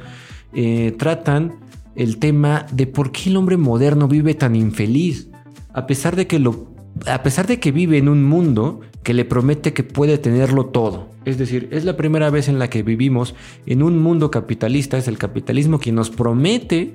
eh, 0.54 0.96
tratan 0.98 1.54
el 1.96 2.18
tema 2.18 2.66
de 2.72 2.88
por 2.88 3.12
qué 3.12 3.30
el 3.30 3.38
hombre 3.38 3.58
moderno 3.58 4.08
vive 4.08 4.34
tan 4.34 4.56
infeliz, 4.56 5.28
a 5.74 5.86
pesar 5.86 6.16
de 6.16 6.26
que 6.26 6.40
lo, 6.40 6.72
a 7.06 7.22
pesar 7.22 7.48
de 7.48 7.60
que 7.60 7.72
vive 7.72 7.98
en 7.98 8.10
un 8.10 8.24
mundo 8.24 8.82
que 9.04 9.14
le 9.14 9.26
promete 9.26 9.74
que 9.74 9.84
puede 9.84 10.18
tenerlo 10.18 10.68
todo. 10.68 11.10
Es 11.26 11.38
decir, 11.38 11.70
es 11.72 11.86
la 11.86 11.98
primera 11.98 12.30
vez 12.30 12.48
en 12.48 12.60
la 12.60 12.70
que 12.70 12.84
vivimos 12.84 13.36
en 13.66 13.84
un 13.84 14.00
mundo 14.00 14.32
capitalista, 14.32 14.98
es 14.98 15.08
el 15.08 15.18
capitalismo 15.18 15.80
quien 15.80 15.96
nos 15.96 16.10
promete 16.10 16.94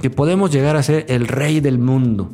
que 0.00 0.10
podemos 0.10 0.50
llegar 0.50 0.76
a 0.76 0.82
ser 0.82 1.06
el 1.08 1.26
rey 1.26 1.60
del 1.60 1.78
mundo. 1.78 2.30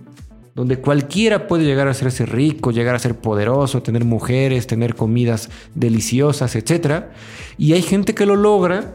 Donde 0.55 0.79
cualquiera 0.79 1.47
puede 1.47 1.65
llegar 1.65 1.89
a 1.89 1.93
hacerse 1.93 2.27
rico, 2.27 2.71
llegar 2.71 2.95
a 2.95 2.99
ser 2.99 3.17
poderoso, 3.17 3.83
tener 3.83 4.05
mujeres, 4.05 4.67
tener 4.67 4.95
comidas 4.95 5.51
deliciosas, 5.75 6.57
etc. 6.57 7.05
Y 7.57 7.73
hay 7.73 7.83
gente 7.83 8.15
que 8.15 8.27
lo 8.27 8.37
logra, 8.37 8.95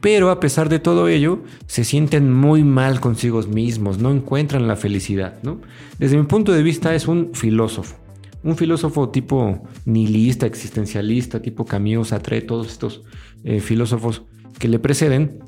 pero 0.00 0.30
a 0.30 0.40
pesar 0.40 0.68
de 0.68 0.78
todo 0.78 1.08
ello, 1.08 1.40
se 1.66 1.84
sienten 1.84 2.32
muy 2.32 2.64
mal 2.64 3.00
consigo 3.00 3.40
mismos, 3.42 3.98
no 3.98 4.10
encuentran 4.10 4.66
la 4.66 4.76
felicidad. 4.76 5.34
¿no? 5.42 5.60
Desde 5.98 6.16
mi 6.16 6.24
punto 6.24 6.52
de 6.52 6.62
vista 6.62 6.94
es 6.94 7.06
un 7.06 7.34
filósofo. 7.34 7.96
Un 8.42 8.56
filósofo 8.56 9.10
tipo 9.10 9.68
nihilista, 9.84 10.46
existencialista, 10.46 11.42
tipo 11.42 11.66
Camus, 11.66 12.08
Sartre, 12.08 12.40
todos 12.40 12.68
estos 12.68 13.02
eh, 13.44 13.60
filósofos 13.60 14.22
que 14.58 14.66
le 14.66 14.78
preceden, 14.78 15.40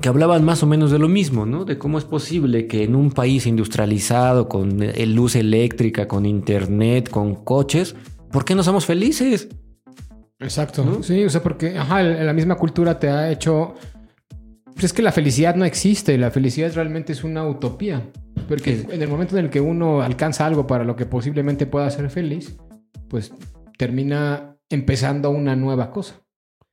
que 0.00 0.08
hablaban 0.08 0.44
más 0.44 0.62
o 0.62 0.66
menos 0.66 0.90
de 0.90 0.98
lo 0.98 1.08
mismo, 1.08 1.46
¿no? 1.46 1.64
De 1.64 1.78
cómo 1.78 1.98
es 1.98 2.04
posible 2.04 2.66
que 2.66 2.84
en 2.84 2.94
un 2.94 3.10
país 3.10 3.46
industrializado, 3.46 4.48
con 4.48 4.82
eh, 4.82 5.06
luz 5.06 5.34
eléctrica, 5.36 6.06
con 6.06 6.26
internet, 6.26 7.08
con 7.10 7.34
coches, 7.44 7.96
¿por 8.30 8.44
qué 8.44 8.54
no 8.54 8.62
somos 8.62 8.86
felices? 8.86 9.48
Exacto. 10.38 10.84
¿No? 10.84 11.02
Sí, 11.02 11.24
o 11.24 11.30
sea, 11.30 11.42
porque 11.42 11.76
ajá, 11.76 12.02
la 12.02 12.24
la 12.24 12.32
misma 12.32 12.54
cultura 12.56 12.98
te 12.98 13.08
ha 13.08 13.30
hecho. 13.30 13.74
Pues 14.72 14.84
es 14.84 14.92
que 14.92 15.02
la 15.02 15.12
felicidad 15.12 15.56
no 15.56 15.64
existe. 15.64 16.16
La 16.16 16.30
felicidad 16.30 16.72
realmente 16.74 17.12
es 17.12 17.24
una 17.24 17.46
utopía. 17.46 18.08
Porque 18.48 18.78
Sí. 18.78 18.86
en 18.90 19.02
el 19.02 19.08
momento 19.08 19.36
en 19.36 19.44
el 19.46 19.50
que 19.50 19.60
uno 19.60 20.00
alcanza 20.02 20.46
algo 20.46 20.66
para 20.66 20.84
lo 20.84 20.96
que 20.96 21.04
posiblemente 21.04 21.66
pueda 21.66 21.90
ser 21.90 22.08
feliz, 22.10 22.56
pues 23.08 23.32
termina 23.76 24.56
empezando 24.70 25.30
una 25.30 25.56
nueva 25.56 25.90
cosa. 25.90 26.22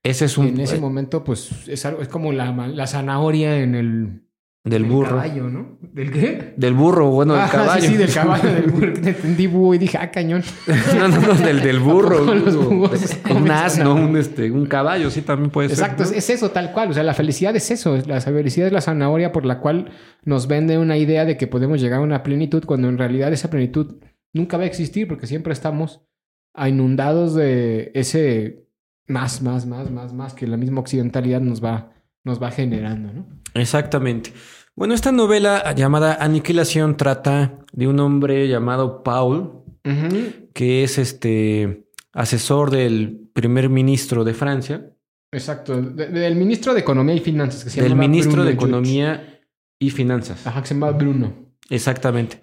Ese 0.04 0.25
es 0.25 0.38
un 0.38 0.48
en 0.48 0.60
ese 0.62 0.80
momento, 0.80 1.24
pues 1.24 1.68
es, 1.68 1.86
algo, 1.86 2.01
es 2.01 2.08
como 2.08 2.32
la, 2.32 2.51
la 2.68 2.88
zanahoria 2.88 3.60
en 3.60 3.75
el, 3.75 4.24
del 4.63 4.84
el 4.84 4.89
burro. 4.89 5.10
caballo, 5.10 5.50
¿no? 5.50 5.77
¿Del 5.82 6.12
qué? 6.12 6.54
Del 6.56 6.74
burro, 6.74 7.10
bueno, 7.10 7.34
del 7.34 7.42
Ah, 7.44 7.50
caballo. 7.51 7.82
Sí, 7.82 7.88
sí, 7.89 7.98
del 7.98 8.13
caballo, 8.13 8.50
del 8.54 8.70
burro. 8.72 8.94
Te 8.94 9.00
entendí 9.10 9.48
búho 9.48 9.74
y 9.74 9.77
dije, 9.77 9.98
ah, 10.00 10.10
cañón. 10.12 10.44
no, 10.98 11.08
no, 11.10 11.20
no, 11.20 11.34
del, 11.34 11.62
del 11.62 11.80
burro. 11.82 12.24
Un 12.24 13.51
asno, 13.51 13.96
un, 13.96 14.16
este, 14.18 14.50
un 14.51 14.66
caballo, 14.66 15.10
sí, 15.10 15.22
también 15.24 15.50
puede 15.51 15.70
Exacto, 15.70 16.06
ser. 16.06 16.18
es, 16.18 16.30
es 16.30 16.38
eso 16.38 16.51
tal 16.51 16.72
cual. 16.72 16.92
O 16.92 16.94
sea, 16.94 17.04
la 17.04 17.13
felicidad 17.13 17.56
es 17.56 17.70
eso. 17.72 17.98
La 18.06 18.22
felicidad 18.22 18.68
es 18.68 18.74
la 18.74 18.82
zanahoria 18.82 19.32
por 19.32 19.46
la 19.46 19.60
cual 19.60 19.92
nos 20.24 20.48
vende 20.48 20.77
una 20.77 20.98
idea 20.98 21.25
de 21.25 21.36
que 21.38 21.48
podemos 21.48 21.82
llegar 21.82 22.00
a 22.00 22.04
una 22.04 22.24
plenitud 22.24 22.63
cuando 22.66 22.88
en 22.88 22.98
realidad 22.98 23.34
esa 23.34 23.50
plenitud 23.50 23.96
nunca 24.34 24.58
va 24.58 24.63
a 24.63 24.68
existir 24.68 25.08
porque 25.08 25.27
siempre 25.27 25.51
estamos 25.54 26.01
inundados 26.66 27.36
de 27.36 27.92
ese 27.94 28.67
más, 29.08 29.42
más, 29.42 29.66
más, 29.66 29.90
más, 29.92 30.14
más 30.14 30.34
que 30.34 30.48
la 30.48 30.58
misma 30.58 30.82
occidentalidad 30.82 31.42
nos 31.42 31.64
va, 31.64 31.92
nos 32.24 32.42
va 32.42 32.52
generando, 32.52 33.12
¿no? 33.14 33.26
Exactamente. 33.54 34.34
Bueno, 34.76 34.94
esta 34.94 35.12
novela 35.12 35.74
llamada 35.74 36.18
Aniquilación 36.20 36.98
trata 36.98 37.60
de 37.74 37.88
un 37.88 38.00
hombre 38.00 38.48
llamado 38.48 39.02
Paul, 39.04 39.64
que 40.54 40.84
es 40.84 40.98
este 40.98 41.88
asesor 42.14 42.70
del 42.72 43.30
primer 43.34 43.70
ministro 43.70 44.24
de 44.24 44.34
Francia, 44.34 44.92
Exacto. 45.32 45.82
De- 45.82 46.08
del 46.08 46.36
ministro 46.36 46.74
de 46.74 46.80
Economía 46.82 47.16
y 47.16 47.20
Finanzas, 47.20 47.64
que 47.64 47.70
se 47.70 47.82
del 47.82 47.96
ministro 47.96 48.32
Bruno 48.34 48.46
de. 48.48 48.54
Economía 48.54 49.40
y 49.80 49.90
Finanzas. 49.90 50.46
Ajá, 50.48 50.62
que 50.62 50.68
se 50.68 50.74
llama 50.74 50.92
Bruno. 50.92 51.34
Exactamente. 51.70 52.40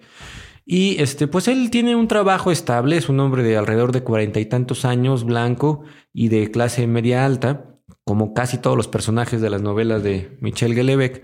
Y 0.65 0.99
este, 1.01 1.27
pues 1.27 1.47
él 1.47 1.69
tiene 1.69 1.95
un 1.95 2.07
trabajo 2.07 2.51
estable, 2.51 2.97
es 2.97 3.07
un 3.07 3.19
hombre 3.19 3.43
de 3.43 3.55
alrededor 3.55 3.91
de 3.91 4.01
cuarenta 4.03 4.39
y 4.39 4.45
tantos 4.47 4.83
años, 4.83 5.23
blanco 5.23 5.83
y 6.11 6.29
de 6.29 6.49
clase 6.49 6.87
media 6.87 7.23
alta, 7.23 7.77
como 8.03 8.33
casi 8.33 8.57
todos 8.57 8.75
los 8.75 8.87
personajes 8.87 9.41
de 9.41 9.51
las 9.51 9.61
novelas 9.61 10.01
de 10.01 10.37
Michel 10.41 10.73
Houellebecq. 10.73 11.23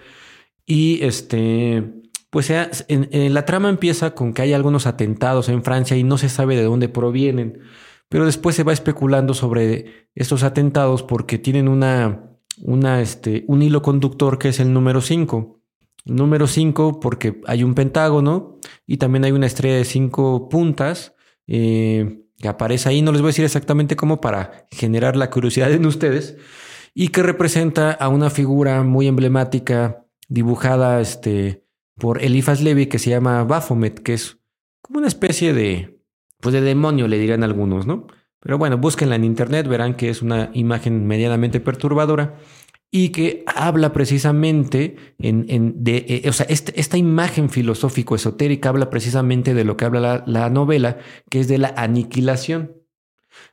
Y 0.68 1.04
este, 1.04 1.92
pues 2.30 2.52
en, 2.52 2.78
en 2.88 3.34
la 3.34 3.46
trama 3.46 3.70
empieza 3.70 4.14
con 4.14 4.34
que 4.34 4.44
hay 4.44 4.54
algunos 4.54 4.86
atentados 4.86 5.50
en 5.50 5.64
Francia 5.64 5.98
y 5.98 6.04
no 6.04 6.20
se 6.20 6.30
sabe 6.30 6.56
de 6.56 6.64
dónde 6.64 6.88
provienen. 6.88 7.62
Pero 8.10 8.26
después 8.26 8.56
se 8.56 8.64
va 8.64 8.74
especulando 8.74 9.34
sobre 9.34 10.10
estos 10.16 10.44
atentados 10.44 11.02
porque 11.02 11.40
tienen 11.40 11.68
una, 11.68 12.38
una, 12.62 13.02
este, 13.02 13.46
un 13.48 13.62
hilo 13.62 13.82
conductor 13.82 14.38
que 14.38 14.50
es 14.50 14.60
el 14.60 14.74
número 14.74 15.02
5. 15.02 15.61
Número 16.06 16.48
5 16.48 17.00
porque 17.00 17.42
hay 17.46 17.64
un 17.64 17.76
pentágono 17.76 18.60
y 18.88 18.98
también 18.98 19.24
hay 19.24 19.32
una 19.32 19.46
estrella 19.46 19.76
de 19.76 19.86
cinco 19.86 20.50
puntas 20.50 21.16
eh, 21.48 22.24
que 22.40 22.48
aparece 22.48 22.90
ahí. 22.90 23.02
No 23.02 23.12
les 23.12 23.22
voy 23.22 23.30
a 23.30 23.34
decir 23.34 23.46
exactamente 23.46 23.96
cómo 23.96 24.20
para 24.20 24.68
generar 24.72 25.16
la 25.16 25.30
curiosidad 25.30 25.72
en 25.72 25.86
ustedes 25.86 26.38
y 26.94 27.10
que 27.10 27.24
representa 27.24 27.92
a 27.92 28.10
una 28.10 28.30
figura 28.30 28.84
muy 28.84 29.08
emblemática 29.08 30.06
dibujada 30.28 31.02
este, 31.02 31.66
por 31.96 32.24
Eliphas 32.24 32.62
Levi 32.62 32.88
que 32.88 33.00
se 33.00 33.10
llama 33.10 33.44
Baphomet, 33.44 34.00
que 34.00 34.14
es 34.14 34.40
como 34.82 35.00
una 35.00 35.08
especie 35.08 35.54
de, 35.54 36.02
pues 36.40 36.54
de 36.54 36.62
demonio, 36.62 37.08
le 37.08 37.18
dirían 37.18 37.44
algunos, 37.44 37.86
¿no? 37.86 38.08
Pero 38.40 38.58
bueno, 38.58 38.78
búsquenla 38.80 39.16
en 39.16 39.24
internet, 39.24 39.68
verán 39.68 39.94
que 39.94 40.10
es 40.10 40.24
una 40.24 40.50
imagen 40.54 41.06
medianamente 41.06 41.60
perturbadora 41.60 42.40
y 42.94 43.10
que 43.10 43.44
habla 43.48 43.94
precisamente 43.94 44.98
en, 45.18 45.46
en 45.48 45.84
de, 45.84 46.06
eh, 46.26 46.30
o 46.30 46.34
sea, 46.34 46.46
este- 46.50 46.78
esta 46.80 46.98
imagen 46.98 47.50
filosófico-esotérica 47.50 48.70
habla 48.70 48.90
precisamente 48.90 49.54
de 49.54 49.64
lo 49.64 49.78
que 49.78 49.86
habla 49.86 50.00
la, 50.02 50.24
la 50.28 50.50
novela, 50.50 50.98
que 51.30 51.40
es 51.40 51.48
de 51.48 51.58
la 51.58 51.74
aniquilación. 51.78 52.74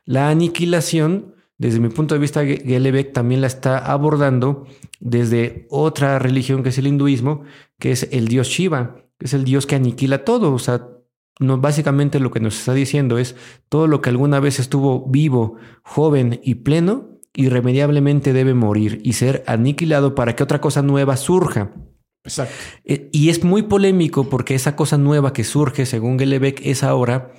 La 0.05 0.29
aniquilación, 0.29 1.35
desde 1.57 1.79
mi 1.79 1.87
punto 1.89 2.15
de 2.15 2.19
vista, 2.21 2.43
Ge- 2.43 2.61
Houellebecq 2.65 3.13
también 3.13 3.39
la 3.41 3.47
está 3.47 3.77
abordando 3.77 4.67
desde 4.99 5.65
otra 5.69 6.19
religión 6.19 6.61
que 6.61 6.69
es 6.69 6.77
el 6.77 6.87
hinduismo, 6.87 7.43
que 7.79 7.91
es 7.91 8.09
el 8.11 8.27
dios 8.27 8.47
Shiva, 8.49 8.97
que 9.17 9.25
es 9.25 9.33
el 9.33 9.45
dios 9.45 9.65
que 9.65 9.75
aniquila 9.75 10.25
todo. 10.25 10.53
O 10.53 10.59
sea, 10.59 10.85
no, 11.39 11.57
básicamente 11.59 12.19
lo 12.19 12.31
que 12.31 12.41
nos 12.41 12.59
está 12.59 12.73
diciendo 12.73 13.17
es 13.17 13.37
todo 13.69 13.87
lo 13.87 14.01
que 14.01 14.09
alguna 14.09 14.41
vez 14.41 14.59
estuvo 14.59 15.07
vivo, 15.07 15.55
joven 15.83 16.41
y 16.43 16.55
pleno, 16.55 17.08
irremediablemente 17.35 18.33
debe 18.33 18.53
morir 18.53 19.01
y 19.03 19.13
ser 19.13 19.43
aniquilado 19.47 20.15
para 20.15 20.35
que 20.35 20.43
otra 20.43 20.61
cosa 20.61 20.81
nueva 20.81 21.17
surja. 21.17 21.71
Exacto. 22.25 22.53
Eh, 22.83 23.09
y 23.11 23.29
es 23.29 23.43
muy 23.43 23.63
polémico 23.63 24.29
porque 24.29 24.55
esa 24.55 24.75
cosa 24.75 24.97
nueva 24.97 25.33
que 25.33 25.43
surge, 25.43 25.85
según 25.85 26.17
Houellebecq, 26.17 26.61
es 26.65 26.83
ahora 26.83 27.31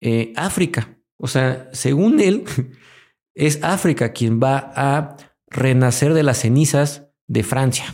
eh, 0.00 0.32
África. 0.36 0.98
O 1.18 1.26
sea, 1.26 1.68
según 1.72 2.20
él, 2.20 2.44
es 3.34 3.62
África 3.62 4.12
quien 4.12 4.40
va 4.40 4.72
a 4.74 5.16
renacer 5.48 6.12
de 6.12 6.22
las 6.22 6.38
cenizas 6.38 7.08
de 7.28 7.42
Francia. 7.42 7.86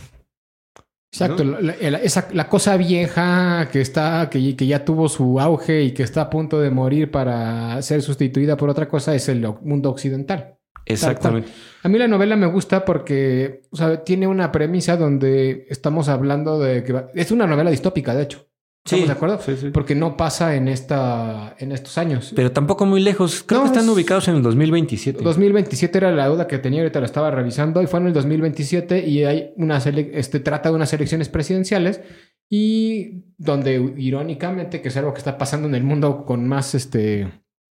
Exacto, 1.13 1.43
¿No? 1.43 1.61
la, 1.61 1.75
la- 1.79 1.97
esa, 1.99 2.27
la 2.33 2.49
cosa 2.49 2.75
vieja 2.75 3.69
que 3.71 3.81
está, 3.81 4.29
que, 4.31 4.55
que 4.55 4.65
ya 4.65 4.83
tuvo 4.83 5.07
su 5.07 5.39
auge 5.39 5.83
y 5.83 5.91
que 5.93 6.01
está 6.01 6.21
a 6.23 6.29
punto 6.29 6.59
de 6.59 6.71
morir 6.71 7.11
para 7.11 7.79
ser 7.83 8.01
sustituida 8.01 8.57
por 8.57 8.69
otra 8.69 8.87
cosa 8.87 9.13
es 9.13 9.29
el 9.29 9.47
mundo 9.61 9.91
occidental. 9.91 10.57
Exactamente. 10.85 11.49
A 11.83 11.89
mí 11.89 11.97
la 11.97 12.07
novela 12.07 12.35
me 12.35 12.45
gusta 12.47 12.83
porque 12.85 13.61
o 13.71 13.77
sea, 13.77 14.03
tiene 14.03 14.27
una 14.27 14.51
premisa 14.51 14.97
donde 14.97 15.65
estamos 15.69 16.09
hablando 16.09 16.59
de 16.59 16.83
que 16.83 16.93
va- 16.93 17.07
es 17.13 17.31
una 17.31 17.47
novela 17.47 17.71
distópica, 17.71 18.13
de 18.15 18.23
hecho. 18.23 18.47
¿Estamos 18.85 19.03
Sí, 19.03 19.07
de 19.07 19.13
acuerdo? 19.13 19.39
sí, 19.41 19.55
sí. 19.55 19.69
Porque 19.69 19.95
no 19.95 20.17
pasa 20.17 20.55
en 20.55 20.67
esta, 20.67 21.55
en 21.57 21.71
estos 21.71 21.97
años. 21.97 22.33
Pero 22.35 22.51
tampoco 22.51 22.85
muy 22.85 22.99
lejos. 23.01 23.41
Creo 23.47 23.59
No, 23.61 23.63
que 23.63 23.67
están 23.71 23.85
es- 23.85 23.89
ubicados 23.89 24.27
en 24.27 24.35
el 24.35 24.43
2027. 24.43 25.23
2027 25.23 25.97
era 25.99 26.11
la 26.11 26.27
duda 26.27 26.47
que 26.47 26.59
tenía, 26.59 26.81
ahorita 26.81 26.99
la 26.99 27.05
estaba 27.05 27.31
revisando 27.31 27.81
y 27.81 27.87
fue 27.87 28.01
en 28.01 28.07
el 28.07 28.13
2027 28.13 29.07
y 29.07 29.23
hay 29.23 29.53
una 29.55 29.79
sele- 29.79 30.11
este 30.15 30.41
trata 30.41 30.67
de 30.69 30.75
unas 30.75 30.91
elecciones 30.91 31.29
presidenciales 31.29 32.01
y 32.49 33.23
donde 33.37 33.93
irónicamente 33.97 34.81
que 34.81 34.89
es 34.89 34.97
algo 34.97 35.13
que 35.13 35.19
está 35.19 35.37
pasando 35.37 35.67
en 35.69 35.75
el 35.75 35.83
mundo 35.83 36.25
con 36.25 36.45
más 36.47 36.75
este 36.75 37.31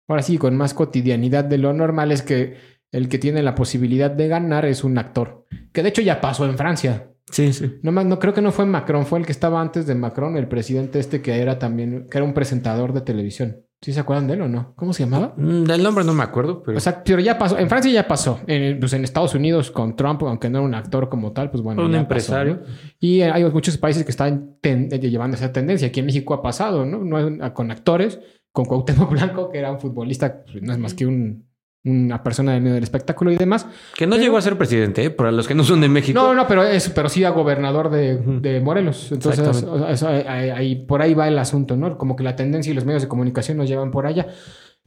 ahora 0.08 0.22
sí 0.22 0.38
con 0.38 0.56
más 0.56 0.74
cotidianidad 0.74 1.44
de 1.44 1.58
lo 1.58 1.74
normal 1.74 2.12
es 2.14 2.22
que 2.22 2.56
el 2.94 3.10
que 3.10 3.18
tiene 3.18 3.44
la 3.44 3.54
posibilidad 3.56 4.10
de 4.10 4.30
ganar 4.30 4.66
es 4.66 4.86
un 4.86 4.98
actor, 4.98 5.46
que 5.74 5.84
de 5.84 5.90
hecho 5.90 6.02
ya 6.02 6.22
pasó 6.22 6.46
en 6.46 6.58
Francia. 6.58 7.10
Sí, 7.30 7.52
sí. 7.52 7.80
No, 7.82 7.92
no 7.92 8.20
creo 8.20 8.34
que 8.34 8.42
no 8.42 8.52
fue 8.52 8.66
Macron, 8.66 9.06
fue 9.06 9.20
el 9.20 9.26
que 9.26 9.32
estaba 9.34 9.60
antes 9.60 9.86
de 9.88 9.96
Macron, 9.96 10.38
el 10.38 10.48
presidente 10.48 11.00
este 11.00 11.22
que 11.22 11.42
era 11.42 11.60
también 11.60 12.08
que 12.10 12.18
era 12.18 12.26
un 12.26 12.34
presentador 12.34 12.94
de 12.94 13.02
televisión. 13.02 13.58
¿Sí 13.82 13.92
se 13.92 14.00
acuerdan 14.00 14.28
de 14.28 14.36
él 14.36 14.42
o 14.44 14.48
no? 14.48 14.74
¿Cómo 14.78 14.94
se 14.94 15.04
llamaba? 15.04 15.34
Mm, 15.36 15.64
Del 15.66 15.84
nombre 15.84 16.06
no 16.06 16.14
me 16.14 16.24
acuerdo, 16.24 16.64
pero. 16.64 16.78
O 16.78 16.80
sea, 16.80 17.04
pero 17.04 17.20
ya 17.20 17.38
pasó. 17.38 17.58
En 17.60 17.68
Francia 17.68 17.92
ya 17.92 18.08
pasó. 18.08 18.40
En, 18.48 18.80
pues 18.80 18.94
en 18.94 19.04
Estados 19.04 19.36
Unidos 19.36 19.72
con 19.72 19.98
Trump, 19.98 20.24
aunque 20.24 20.50
no 20.50 20.60
era 20.60 20.68
un 20.68 20.74
actor 20.74 21.10
como 21.10 21.34
tal, 21.34 21.52
pues 21.52 21.62
bueno. 21.62 21.84
un 21.84 21.94
empresario. 21.94 22.60
pasó, 22.62 22.72
¿no? 22.72 22.78
Y 23.02 23.22
hay 23.24 23.44
muchos 23.52 23.78
países 23.78 24.06
que 24.06 24.12
están 24.12 24.56
eh, 24.64 25.00
llevando 25.02 25.36
esa 25.36 25.52
tendencia. 25.52 25.90
Aquí 25.90 26.00
en 26.00 26.06
México 26.06 26.34
ha 26.34 26.42
pasado, 26.42 26.86
¿no? 26.86 27.00
no 27.04 27.20
es- 27.20 27.52
con 27.52 27.72
actores, 27.72 28.20
con 28.54 28.64
Cuauhtémoc 28.64 29.10
Blanco, 29.12 29.50
que 29.50 29.58
era 29.60 29.70
un 29.72 29.82
futbolista, 29.82 30.44
pues, 30.46 30.62
no 30.64 30.72
es 30.72 30.78
más 30.80 30.94
que 30.94 31.06
un- 31.06 31.46
una 31.86 32.24
persona 32.24 32.54
del 32.54 32.62
medio 32.62 32.76
del 32.76 32.84
espectáculo 32.84 33.32
y 33.32 33.36
demás. 33.36 33.66
Que 33.96 34.06
no 34.08 34.12
Pero- 34.12 34.24
llegó 34.24 34.38
a 34.38 34.42
ser 34.42 34.58
presidente, 34.58 35.04
¿eh? 35.06 35.10
para 35.10 35.32
los 35.32 35.48
que 35.48 35.56
no 35.56 35.64
son 35.64 35.82
de 35.82 35.90
México. 35.90 36.20
No, 36.20 36.34
no, 36.34 36.48
pero 36.48 36.64
es, 36.64 36.90
pero 36.90 37.10
sí 37.10 37.24
a 37.26 37.30
gobernador 37.32 37.90
de, 37.90 38.18
de 38.18 38.60
Morelos. 38.62 39.12
Entonces, 39.12 39.66
eso, 39.90 40.08
ahí- 40.08 40.86
por 40.86 41.02
ahí 41.02 41.14
va 41.14 41.28
el 41.28 41.38
asunto, 41.38 41.76
¿no? 41.76 41.98
Como 41.98 42.16
que 42.16 42.24
la 42.24 42.36
tendencia 42.36 42.72
y 42.72 42.74
los 42.74 42.86
medios 42.86 43.02
de 43.02 43.08
comunicación 43.10 43.58
nos 43.58 43.68
llevan 43.68 43.92
por 43.92 44.06
allá. 44.08 44.28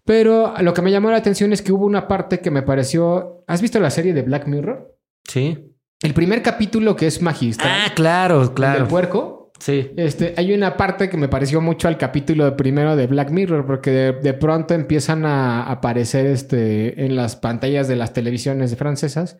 Pero 0.04 0.54
lo 0.60 0.72
que 0.72 0.82
me 0.82 0.90
llamó 0.92 1.10
la 1.10 1.16
atención 1.16 1.52
es 1.52 1.62
que 1.62 1.72
hubo 1.72 1.84
una 1.84 2.06
parte 2.08 2.40
que 2.40 2.50
me 2.50 2.62
pareció. 2.62 3.44
¿Has 3.48 3.60
visto 3.60 3.80
la 3.80 3.90
serie 3.90 4.14
de 4.14 4.22
Black 4.22 4.46
Mirror? 4.46 4.94
Sí. 5.24 5.72
El 6.02 6.14
primer 6.14 6.42
capítulo 6.42 6.94
que 6.94 7.06
es 7.08 7.20
magistral. 7.22 7.72
Ah, 7.86 7.92
claro, 7.94 8.42
el 8.42 8.52
claro. 8.52 8.78
del 8.80 8.88
puerco. 8.88 9.35
Sí. 9.58 9.90
Este, 9.96 10.34
hay 10.36 10.52
una 10.52 10.76
parte 10.76 11.08
que 11.08 11.16
me 11.16 11.28
pareció 11.28 11.60
mucho 11.60 11.88
al 11.88 11.98
capítulo 11.98 12.56
primero 12.56 12.96
de 12.96 13.06
Black 13.06 13.30
Mirror, 13.30 13.66
porque 13.66 13.90
de, 13.90 14.12
de 14.12 14.34
pronto 14.34 14.74
empiezan 14.74 15.24
a 15.24 15.70
aparecer 15.70 16.26
este, 16.26 17.04
en 17.04 17.16
las 17.16 17.36
pantallas 17.36 17.88
de 17.88 17.96
las 17.96 18.12
televisiones 18.12 18.76
francesas, 18.76 19.38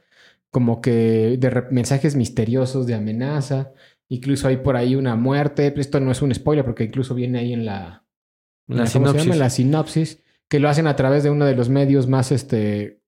como 0.51 0.81
que 0.81 1.37
de 1.39 1.65
mensajes 1.71 2.17
misteriosos 2.17 2.87
de 2.87 2.95
amenaza. 2.95 3.73
Incluso 4.09 4.49
hay 4.49 4.59
por 4.59 4.77
ahí 4.77 4.95
una 4.95 5.17
muerte. 5.17 5.75
Esto 5.77 6.01
no 6.01 6.13
es 6.13 6.23
un 6.23 6.35
spoiler, 6.35 6.65
porque 6.65 6.85
incluso 6.85 7.15
viene 7.15 7.41
ahí 7.41 7.53
en 7.53 7.67
la, 7.67 8.05
La 8.67 8.89
¿cómo 8.91 9.09
se 9.09 9.19
llama? 9.19 9.37
La 9.37 9.51
sinopsis, 9.51 10.23
que 10.49 10.61
lo 10.61 10.69
hacen 10.69 10.87
a 10.87 10.97
través 10.97 11.25
de 11.25 11.31
uno 11.31 11.45
de 11.45 11.57
los 11.57 11.69
medios 11.69 12.07
más, 12.07 12.33
este, 12.33 13.01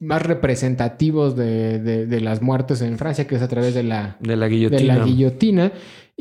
más 0.00 0.22
representativos 0.22 1.36
de, 1.36 1.78
de- 1.78 2.06
de 2.06 2.20
las 2.20 2.42
muertes 2.42 2.80
en 2.82 2.98
Francia, 2.98 3.26
que 3.26 3.36
es 3.36 3.42
a 3.42 3.48
través 3.48 3.74
de 3.74 3.82
la, 3.82 4.16
De 4.20 4.36
la 4.36 4.48
guillotina. 4.48 4.96
la 4.98 5.04
guillotina. 5.04 5.72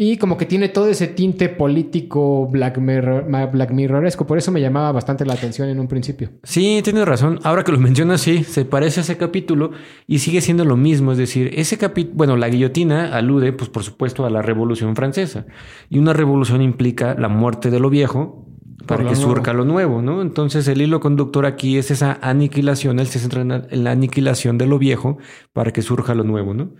Y 0.01 0.15
como 0.15 0.37
que 0.37 0.45
tiene 0.45 0.69
todo 0.69 0.87
ese 0.87 1.07
tinte 1.07 1.49
político 1.49 2.47
Black 2.47 2.77
Mirror, 2.77 3.25
Black 3.51 3.71
Mirroresco. 3.71 4.25
Por 4.25 4.37
eso 4.37 4.49
me 4.49 4.61
llamaba 4.61 4.93
bastante 4.93 5.25
la 5.25 5.33
atención 5.33 5.67
en 5.67 5.77
un 5.77 5.89
principio. 5.89 6.29
Sí, 6.43 6.79
tienes 6.85 7.05
razón. 7.05 7.39
Ahora 7.43 7.63
que 7.65 7.73
lo 7.73 7.79
mencionas, 7.79 8.21
sí, 8.21 8.45
se 8.45 8.63
parece 8.63 9.01
a 9.01 9.03
ese 9.03 9.17
capítulo 9.17 9.71
y 10.07 10.19
sigue 10.19 10.39
siendo 10.39 10.63
lo 10.63 10.77
mismo. 10.77 11.11
Es 11.11 11.17
decir, 11.17 11.51
ese 11.53 11.77
capítulo, 11.77 12.15
bueno, 12.15 12.37
la 12.37 12.47
guillotina 12.47 13.13
alude, 13.13 13.51
pues 13.51 13.69
por 13.69 13.83
supuesto, 13.83 14.25
a 14.25 14.29
la 14.29 14.41
Revolución 14.41 14.95
Francesa. 14.95 15.45
Y 15.89 15.99
una 15.99 16.13
revolución 16.13 16.61
implica 16.61 17.15
la 17.15 17.27
muerte 17.27 17.69
de 17.69 17.79
lo 17.81 17.89
viejo 17.89 18.45
para 18.89 19.03
que 19.03 19.15
nuevo. 19.15 19.21
surca 19.21 19.53
lo 19.53 19.65
nuevo, 19.65 20.01
¿no? 20.01 20.23
Entonces 20.23 20.67
el 20.67 20.81
hilo 20.81 20.99
conductor 20.99 21.45
aquí 21.45 21.77
es 21.77 21.91
esa 21.91 22.17
aniquilación, 22.21 22.99
él 22.99 23.05
se 23.05 23.19
centra 23.19 23.41
en 23.41 23.49
la, 23.49 23.67
en 23.69 23.83
la 23.83 23.91
aniquilación 23.91 24.57
de 24.57 24.65
lo 24.65 24.79
viejo 24.79 25.19
para 25.53 25.71
que 25.71 25.83
surja 25.83 26.15
lo 26.15 26.23
nuevo, 26.23 26.55
¿no? 26.55 26.73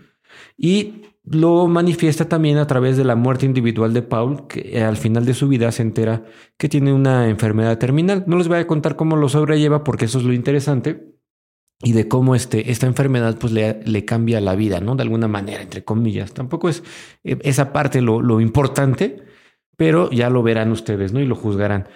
Y 0.56 1.02
lo 1.22 1.68
manifiesta 1.68 2.28
también 2.28 2.58
a 2.58 2.66
través 2.66 2.96
de 2.96 3.04
la 3.04 3.14
muerte 3.14 3.46
individual 3.46 3.92
de 3.94 4.02
Paul, 4.02 4.48
que 4.48 4.70
eh, 4.72 4.82
al 4.82 4.96
final 4.96 5.24
de 5.24 5.34
su 5.34 5.46
vida 5.46 5.70
se 5.70 5.82
entera 5.82 6.24
que 6.58 6.68
tiene 6.68 6.92
una 6.92 7.28
enfermedad 7.28 7.78
terminal. 7.78 8.24
No 8.26 8.38
les 8.38 8.48
voy 8.48 8.58
a 8.58 8.66
contar 8.66 8.96
cómo 8.96 9.16
lo 9.16 9.28
sobrelleva 9.28 9.84
porque 9.84 10.06
eso 10.06 10.18
es 10.18 10.24
lo 10.24 10.32
interesante 10.32 11.14
y 11.80 11.92
de 11.92 12.08
cómo 12.08 12.34
este, 12.34 12.72
esta 12.72 12.86
enfermedad 12.86 13.38
pues 13.38 13.52
le, 13.52 13.82
le 13.84 14.04
cambia 14.04 14.40
la 14.40 14.56
vida, 14.56 14.80
¿no? 14.80 14.96
De 14.96 15.02
alguna 15.02 15.28
manera, 15.28 15.62
entre 15.62 15.84
comillas. 15.84 16.32
Tampoco 16.32 16.68
es 16.68 16.82
eh, 17.22 17.38
esa 17.42 17.72
parte 17.72 18.00
lo, 18.00 18.20
lo 18.20 18.40
importante, 18.40 19.29
pero 19.80 20.10
ya 20.10 20.28
lo 20.28 20.42
verán 20.42 20.72
ustedes, 20.72 21.14
¿no? 21.14 21.20
Y 21.20 21.24
lo 21.24 21.34
juzgarán. 21.34 21.88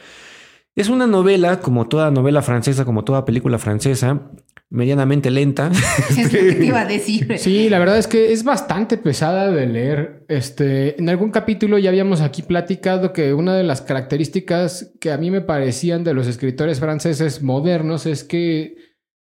Es 0.75 0.88
una 0.88 1.07
novela, 1.07 1.61
como 1.61 1.87
toda 1.87 2.11
novela 2.11 2.41
francesa, 2.41 2.87
como 2.87 3.05
toda 3.05 3.26
película 3.26 3.59
francesa, 3.59 4.31
medianamente 4.71 5.31
lenta. 5.31 5.71
Es 6.09 6.17
lo 6.17 6.31
que 6.31 6.53
te 6.55 6.64
iba 6.64 6.81
a 6.81 6.87
decir. 6.87 7.37
Sí, 7.37 7.69
la 7.69 7.79
verdad 7.79 7.99
es 7.99 8.07
que 8.07 8.33
es 8.33 8.43
bastante 8.43 8.97
pesada 8.97 9.50
de 9.50 9.67
leer. 9.67 10.25
Este, 10.29 10.99
en 10.99 11.11
algún 11.11 11.31
capítulo 11.31 11.76
ya 11.76 11.91
habíamos 11.91 12.23
aquí 12.23 12.41
platicado 12.41 13.12
que 13.12 13.35
una 13.35 13.55
de 13.55 13.64
las 13.64 13.83
características 13.83 14.95
que 14.99 15.12
a 15.12 15.19
mí 15.19 15.31
me 15.31 15.43
parecían 15.43 16.05
de 16.05 16.14
los 16.14 16.26
escritores 16.26 16.81
franceses 16.81 17.43
modernos 17.43 18.07
es 18.07 18.25
que 18.25 18.76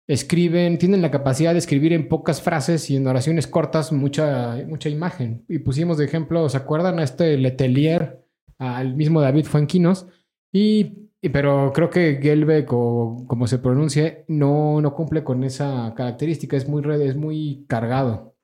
escriben, 0.07 0.77
tienen 0.77 1.01
la 1.01 1.09
capacidad 1.09 1.53
de 1.53 1.57
escribir 1.57 1.93
en 1.93 2.07
pocas 2.07 2.43
frases 2.43 2.91
y 2.91 2.95
en 2.95 3.07
oraciones 3.07 3.47
cortas 3.47 3.91
mucha, 3.91 4.55
mucha 4.67 4.89
imagen. 4.89 5.45
Y 5.49 5.57
pusimos 5.57 5.97
de 5.97 6.05
ejemplo, 6.05 6.47
¿se 6.47 6.57
acuerdan 6.57 6.99
a 6.99 7.03
este 7.03 7.37
Letelier, 7.37 8.20
al 8.61 8.95
mismo 8.95 9.21
David 9.21 9.45
Fuenquinos? 9.45 10.07
Y, 10.53 11.09
pero 11.31 11.71
creo 11.73 11.89
que 11.89 12.19
Gelbeck 12.21 12.71
o 12.73 13.23
como 13.27 13.47
se 13.47 13.57
pronuncie, 13.59 14.25
no, 14.27 14.81
no 14.81 14.93
cumple 14.93 15.23
con 15.23 15.43
esa 15.43 15.93
característica. 15.95 16.55
Es 16.57 16.67
muy, 16.67 16.81
red- 16.81 17.01
es 17.01 17.15
muy 17.15 17.65
cargado. 17.67 18.35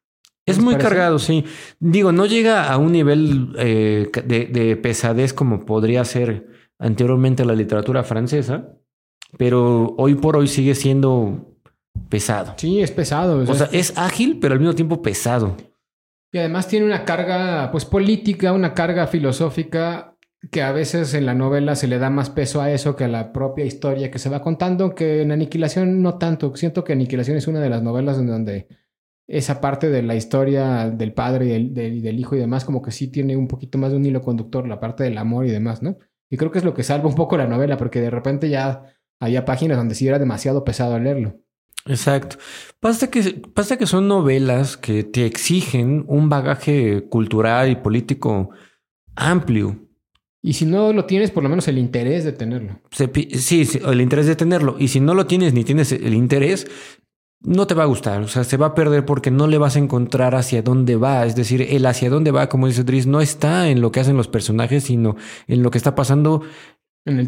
Es 0.46 0.58
¿No 0.58 0.62
les 0.62 0.66
muy 0.66 0.74
parece? 0.76 0.90
cargado, 0.90 1.20
sí. 1.20 1.44
Digo, 1.80 2.12
no 2.14 2.26
llega 2.26 2.72
a 2.72 2.78
un 2.78 2.92
nivel 2.94 3.54
eh, 3.60 4.10
de, 4.26 4.46
de 4.46 4.78
pesadez 4.78 5.34
como 5.34 5.66
podría 5.66 6.06
ser 6.06 6.48
anteriormente 6.80 7.44
la 7.44 7.54
literatura 7.56 8.04
francesa, 8.04 8.70
pero 9.38 9.94
hoy 9.98 10.16
por 10.16 10.38
hoy 10.38 10.48
sigue 10.48 10.74
siendo 10.74 11.54
pesado. 12.08 12.54
Sí, 12.58 12.80
es 12.80 12.92
pesado. 12.92 13.40
o 13.40 13.46
sea, 13.46 13.54
O 13.54 13.58
sea, 13.58 13.70
es 13.72 13.98
ágil, 13.98 14.38
pero 14.40 14.54
al 14.54 14.60
mismo 14.62 14.74
tiempo 14.76 15.02
pesado. 15.02 15.58
Y 16.32 16.38
además 16.40 16.68
tiene 16.68 16.86
una 16.86 17.06
carga 17.06 17.70
pues 17.72 17.86
política, 17.86 18.54
una 18.54 18.74
carga 18.74 19.08
filosófica 19.08 20.16
que 20.52 20.62
a 20.62 20.72
veces 20.72 21.14
en 21.14 21.26
la 21.26 21.34
novela 21.34 21.76
se 21.76 21.88
le 21.88 21.98
da 22.00 22.10
más 22.10 22.30
peso 22.30 22.62
a 22.62 22.72
eso 22.72 22.96
que 22.96 23.06
a 23.06 23.08
la 23.08 23.32
propia 23.34 23.66
historia 23.66 24.12
que 24.12 24.20
se 24.20 24.30
va 24.30 24.42
contando, 24.42 24.94
que 24.96 25.22
en 25.22 25.32
Aniquilación 25.32 26.02
no 26.02 26.18
tanto. 26.18 26.56
Siento 26.56 26.84
que 26.84 26.94
Aniquilación 26.94 27.38
es 27.38 27.48
una 27.48 27.60
de 27.60 27.70
las 27.70 27.82
novelas 27.82 28.18
en 28.20 28.28
donde 28.28 28.68
esa 29.28 29.60
parte 29.60 29.90
de 29.90 30.04
la 30.04 30.16
historia 30.16 30.90
del 30.90 31.14
padre 31.14 31.46
y 31.48 31.50
del, 31.50 31.74
del- 31.74 32.02
del 32.02 32.20
hijo 32.20 32.36
y 32.36 32.40
demás 32.40 32.64
como 32.66 32.82
que 32.82 32.92
sí 32.92 33.10
tiene 33.10 33.36
un 33.36 33.48
poquito 33.48 33.78
más 33.78 33.92
de 33.92 33.98
un 33.98 34.06
hilo 34.06 34.22
conductor, 34.22 34.68
la 34.68 34.80
parte 34.80 35.04
del 35.04 35.18
amor 35.18 35.46
y 35.46 35.52
demás, 35.52 35.82
¿no? 35.84 35.98
Y 36.30 36.38
creo 36.38 36.52
que 36.52 36.60
es 36.60 36.64
lo 36.66 36.74
que 36.74 36.84
salva 36.84 37.10
un 37.10 37.16
poco 37.16 37.38
la 37.38 37.48
novela, 37.48 37.78
porque 37.78 38.00
de 38.02 38.10
repente 38.10 38.50
ya 38.50 38.84
había 39.20 39.44
páginas 39.46 39.78
donde 39.78 39.96
sí 39.96 40.08
era 40.08 40.20
demasiado 40.20 40.64
pesado 40.64 40.98
leerlo. 41.00 41.40
Exacto. 41.86 42.38
Pasa 42.80 43.10
que, 43.10 43.42
pasa 43.54 43.78
que 43.78 43.86
son 43.86 44.08
novelas 44.08 44.78
que 44.78 45.04
te 45.04 45.26
exigen 45.26 46.04
un 46.08 46.30
bagaje 46.30 47.08
cultural 47.10 47.72
y 47.72 47.76
político 47.76 48.50
amplio. 49.16 49.88
Y 50.42 50.54
si 50.54 50.66
no 50.66 50.94
lo 50.94 51.06
tienes, 51.06 51.32
por 51.32 51.44
lo 51.44 51.50
menos 51.50 51.68
el 51.68 51.78
interés 51.78 52.24
de 52.24 52.32
tenerlo. 52.32 52.80
Sí, 52.92 53.66
sí, 53.66 53.80
el 53.86 54.02
interés 54.02 54.28
de 54.28 54.36
tenerlo. 54.36 54.76
Y 54.80 54.90
si 54.90 55.00
no 55.00 55.14
lo 55.14 55.26
tienes 55.26 55.54
ni 55.54 55.64
tienes 55.64 55.92
el 55.92 56.14
interés, 56.14 56.68
no 57.42 57.68
te 57.68 57.74
va 57.74 57.84
a 57.84 57.88
gustar. 57.88 58.22
O 58.22 58.28
sea, 58.28 58.44
se 58.44 58.58
va 58.58 58.68
a 58.68 58.76
perder 58.76 59.06
porque 59.06 59.32
no 59.32 59.48
le 59.48 59.58
vas 59.58 59.76
a 59.76 59.80
encontrar 59.80 60.36
hacia 60.36 60.62
dónde 60.62 60.96
va. 60.96 61.26
Es 61.26 61.36
decir, 61.36 61.62
el 61.62 61.86
hacia 61.86 62.10
dónde 62.10 62.32
va, 62.32 62.50
como 62.50 62.68
dice 62.68 62.84
Dries, 62.84 63.08
no 63.08 63.22
está 63.22 63.70
en 63.70 63.82
lo 63.82 63.92
que 63.92 64.00
hacen 64.00 64.18
los 64.18 64.28
personajes, 64.28 64.86
sino 64.86 65.16
en 65.48 65.64
lo 65.64 65.72
que 65.72 65.78
está 65.78 65.96
pasando 65.96 66.44
En 67.08 67.20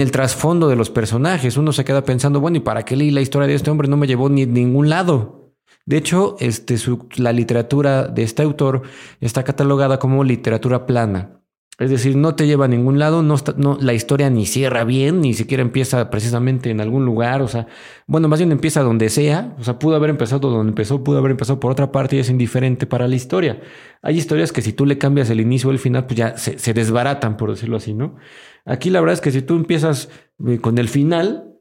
el 0.00 0.10
trasfondo. 0.10 0.68
de 0.68 0.76
los 0.76 0.90
personajes. 0.90 1.56
Uno 1.56 1.72
se 1.72 1.84
queda 1.84 2.02
pensando, 2.02 2.40
bueno, 2.40 2.56
¿y 2.56 2.60
para 2.60 2.84
qué 2.84 2.96
leí 2.96 3.10
la 3.10 3.20
historia 3.20 3.46
de 3.46 3.54
este 3.54 3.70
hombre? 3.70 3.86
No 3.86 3.96
me 3.96 4.06
llevó 4.06 4.28
ni 4.28 4.46
ningún 4.46 4.88
lado. 4.88 5.54
De 5.84 5.96
hecho, 5.96 6.36
este, 6.40 6.76
la 7.16 7.32
literatura 7.32 8.08
de 8.08 8.22
este 8.22 8.42
autor 8.42 8.82
está 9.20 9.44
catalogada 9.44 9.98
como 9.98 10.24
literatura 10.24 10.86
plana. 10.86 11.42
Es 11.78 11.90
decir, 11.90 12.16
no 12.16 12.34
te 12.34 12.48
lleva 12.48 12.64
a 12.64 12.68
ningún 12.68 12.98
lado, 12.98 13.22
no, 13.22 13.34
está- 13.36 13.54
no 13.56 13.78
la 13.80 13.92
historia 13.94 14.28
ni 14.30 14.46
cierra 14.46 14.82
bien, 14.82 15.20
ni 15.20 15.32
siquiera 15.32 15.62
empieza 15.62 16.10
precisamente 16.10 16.70
en 16.70 16.80
algún 16.80 17.04
lugar. 17.04 17.40
O 17.40 17.46
sea, 17.46 17.68
bueno, 18.08 18.26
más 18.26 18.40
bien 18.40 18.50
empieza 18.50 18.82
donde 18.82 19.08
sea. 19.10 19.54
O 19.60 19.62
sea, 19.62 19.78
pudo 19.78 19.94
haber 19.94 20.10
empezado 20.10 20.50
donde 20.50 20.70
empezó, 20.70 21.04
pudo 21.04 21.18
haber 21.18 21.30
empezado 21.30 21.60
por 21.60 21.70
otra 21.70 21.92
parte 21.92 22.16
y 22.16 22.18
es 22.18 22.30
indiferente 22.30 22.86
para 22.86 23.06
la 23.06 23.14
historia. 23.14 23.60
Hay 24.02 24.16
historias 24.18 24.50
que 24.50 24.60
si 24.60 24.72
tú 24.72 24.86
le 24.86 24.98
cambias 24.98 25.30
el 25.30 25.38
inicio 25.40 25.68
o 25.68 25.72
el 25.72 25.78
final, 25.78 26.06
pues 26.06 26.16
ya 26.16 26.36
se, 26.36 26.58
se 26.58 26.74
desbaratan, 26.74 27.36
por 27.36 27.50
decirlo 27.50 27.76
así, 27.76 27.94
¿no? 27.94 28.16
Aquí 28.64 28.90
la 28.90 29.00
verdad 29.00 29.14
es 29.14 29.20
que 29.20 29.30
si 29.30 29.42
tú 29.42 29.54
empiezas 29.54 30.08
eh, 30.48 30.58
con 30.58 30.78
el 30.78 30.88
final 30.88 31.54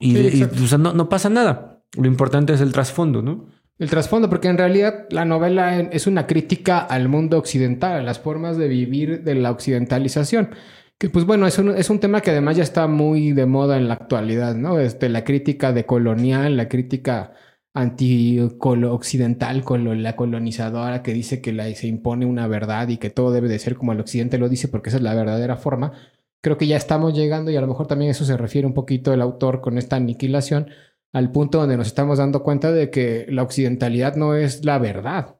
y, 0.00 0.14
Sí, 0.14 0.18
y, 0.20 0.26
exacto. 0.42 0.64
o 0.64 0.66
sea, 0.66 0.78
no, 0.78 0.92
no 0.94 1.08
pasa 1.08 1.30
nada. 1.30 1.84
Lo 1.96 2.06
importante 2.08 2.52
es 2.54 2.60
el 2.60 2.72
trasfondo, 2.72 3.22
¿no? 3.22 3.46
El 3.78 3.90
trasfondo, 3.90 4.28
porque 4.28 4.48
en 4.48 4.58
realidad 4.58 5.06
la 5.10 5.24
novela 5.24 5.80
es 5.80 6.08
una 6.08 6.26
crítica 6.26 6.78
al 6.80 7.08
mundo 7.08 7.38
occidental, 7.38 8.00
a 8.00 8.02
las 8.02 8.18
formas 8.18 8.56
de 8.56 8.66
vivir 8.66 9.22
de 9.22 9.36
la 9.36 9.52
occidentalización. 9.52 10.50
Que 10.98 11.08
pues 11.10 11.24
bueno, 11.24 11.46
es 11.46 11.58
un, 11.58 11.70
es 11.76 11.88
un 11.90 12.00
tema 12.00 12.20
que 12.20 12.32
además 12.32 12.56
ya 12.56 12.64
está 12.64 12.88
muy 12.88 13.30
de 13.32 13.46
moda 13.46 13.76
en 13.76 13.86
la 13.86 13.94
actualidad, 13.94 14.56
¿no? 14.56 14.80
Este, 14.80 15.08
la 15.08 15.22
crítica 15.22 15.72
de 15.72 15.86
colonial, 15.86 16.56
la 16.56 16.68
crítica 16.68 17.34
anti-occidental, 17.72 19.64
la 20.02 20.16
colonizadora 20.16 21.02
que 21.04 21.12
dice 21.12 21.40
que 21.40 21.74
se 21.76 21.86
impone 21.86 22.26
una 22.26 22.48
verdad 22.48 22.88
y 22.88 22.96
que 22.96 23.10
todo 23.10 23.30
debe 23.30 23.48
de 23.48 23.60
ser 23.60 23.76
como 23.76 23.92
el 23.92 24.00
occidente 24.00 24.38
lo 24.38 24.48
dice 24.48 24.66
porque 24.66 24.88
esa 24.88 24.96
es 24.98 25.04
la 25.04 25.14
verdadera 25.14 25.56
forma. 25.56 25.92
Creo 26.40 26.58
que 26.58 26.66
ya 26.66 26.76
estamos 26.76 27.14
llegando 27.14 27.50
y 27.52 27.56
a 27.56 27.60
lo 27.60 27.68
mejor 27.68 27.86
también 27.86 28.10
eso 28.10 28.24
se 28.24 28.36
refiere 28.36 28.66
un 28.66 28.74
poquito 28.74 29.12
el 29.12 29.20
autor 29.20 29.60
con 29.60 29.78
esta 29.78 29.96
aniquilación 29.96 30.68
al 31.12 31.32
punto 31.32 31.58
donde 31.58 31.76
nos 31.76 31.86
estamos 31.86 32.18
dando 32.18 32.42
cuenta 32.42 32.72
de 32.72 32.90
que 32.90 33.26
la 33.28 33.42
occidentalidad 33.42 34.16
no 34.16 34.34
es 34.34 34.64
la 34.64 34.78
verdad. 34.78 35.36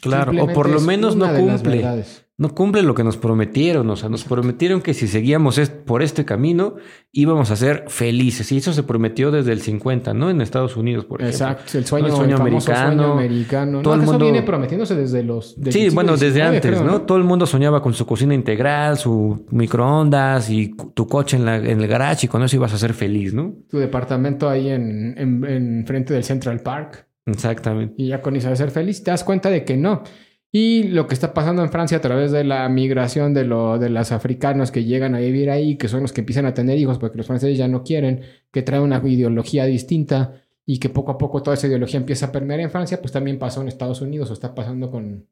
Claro, 0.00 0.32
o 0.44 0.48
por 0.52 0.68
lo 0.68 0.80
menos 0.80 1.16
no 1.16 1.34
cumple. 1.34 2.04
No 2.40 2.54
cumple 2.54 2.82
lo 2.82 2.94
que 2.94 3.04
nos 3.04 3.18
prometieron. 3.18 3.90
O 3.90 3.96
sea, 3.96 4.08
nos 4.08 4.24
prometieron 4.24 4.80
que 4.80 4.94
si 4.94 5.06
seguíamos 5.06 5.58
est- 5.58 5.74
por 5.84 6.02
este 6.02 6.24
camino 6.24 6.76
íbamos 7.12 7.50
a 7.50 7.56
ser 7.56 7.84
felices. 7.88 8.50
Y 8.50 8.56
eso 8.56 8.72
se 8.72 8.82
prometió 8.82 9.30
desde 9.30 9.52
el 9.52 9.60
50, 9.60 10.14
¿no? 10.14 10.30
En 10.30 10.40
Estados 10.40 10.74
Unidos, 10.76 11.04
por 11.04 11.20
ejemplo. 11.20 11.36
Exacto, 11.48 11.76
el 11.76 11.84
sueño, 11.84 12.06
El 12.06 12.12
sueño 12.12 12.36
el 12.36 12.40
americano. 12.40 12.86
sueño 13.02 13.12
americano. 13.12 13.82
Todo 13.82 13.94
No, 13.96 14.00
el 14.02 14.06
mundo- 14.06 14.24
Eso 14.24 14.32
viene 14.32 14.46
prometiéndose 14.46 14.94
desde 14.96 15.22
los. 15.22 15.54
desde 15.60 15.72
Sí, 15.90 15.94
bueno, 15.94 16.16
desde 16.16 16.40
antes, 16.42 16.62
creo, 16.62 16.82
¿no? 16.82 17.02
Todo 17.02 17.18
el 17.18 17.24
mundo 17.24 17.44
soñaba 17.46 17.82
con 17.82 17.92
su 17.92 18.06
cocina 18.06 18.32
integral, 18.34 18.96
su 18.96 19.44
microondas 19.50 20.48
y 20.50 20.74
tu 20.94 21.06
coche 21.06 21.36
en, 21.36 21.44
la, 21.44 21.56
en 21.56 21.80
el 21.80 21.86
garage 21.88 22.24
y 22.24 22.28
con 22.30 22.42
eso 22.42 22.56
ibas 22.56 22.72
a 22.72 22.78
ser 22.78 22.94
feliz, 22.94 23.34
¿no? 23.34 23.54
Tu 23.68 23.76
departamento 23.78 24.48
ahí 24.48 24.70
en, 24.70 25.14
en, 25.18 25.44
en 25.44 25.84
frente 25.86 26.14
del 26.14 26.24
Central 26.24 26.60
Park. 26.60 27.06
Exactamente. 27.26 27.94
y 27.98 28.08
ya 28.08 28.22
con 28.22 28.34
eso 28.34 28.48
de 28.48 28.56
ser 28.56 28.70
feliz, 28.70 29.04
te 29.04 29.10
das 29.10 29.22
cuenta 29.24 29.50
de 29.50 29.62
que 29.64 29.76
no. 29.76 30.02
Y 30.52 30.84
lo 30.84 31.06
que 31.06 31.14
está 31.14 31.32
pasando 31.32 31.62
en 31.62 31.70
Francia 31.70 31.98
a 31.98 32.00
través 32.00 32.32
de 32.32 32.42
la 32.42 32.68
migración 32.68 33.34
de, 33.34 33.44
lo, 33.44 33.78
de 33.78 33.88
los 33.88 34.10
africanos 34.10 34.72
que 34.72 34.84
llegan 34.84 35.14
a 35.14 35.20
vivir 35.20 35.48
ahí, 35.48 35.76
que 35.76 35.86
son 35.86 36.02
los 36.02 36.12
que 36.12 36.22
empiezan 36.22 36.46
a 36.46 36.54
tener 36.54 36.76
hijos 36.76 36.98
porque 36.98 37.18
los 37.18 37.26
franceses 37.26 37.56
ya 37.56 37.68
no 37.68 37.84
quieren, 37.84 38.22
que 38.50 38.62
traen 38.62 38.82
una 38.82 39.00
ideología 39.04 39.64
distinta 39.66 40.42
y 40.66 40.78
que 40.78 40.88
poco 40.88 41.12
a 41.12 41.18
poco 41.18 41.42
toda 41.42 41.54
esa 41.54 41.68
ideología 41.68 42.00
empieza 42.00 42.26
a 42.26 42.32
permear 42.32 42.60
en 42.60 42.70
Francia, 42.70 43.00
pues 43.00 43.12
también 43.12 43.38
pasó 43.38 43.62
en 43.62 43.68
Estados 43.68 44.00
Unidos 44.00 44.30
o 44.30 44.32
está 44.32 44.54
pasando 44.54 44.90
con, 44.90 45.26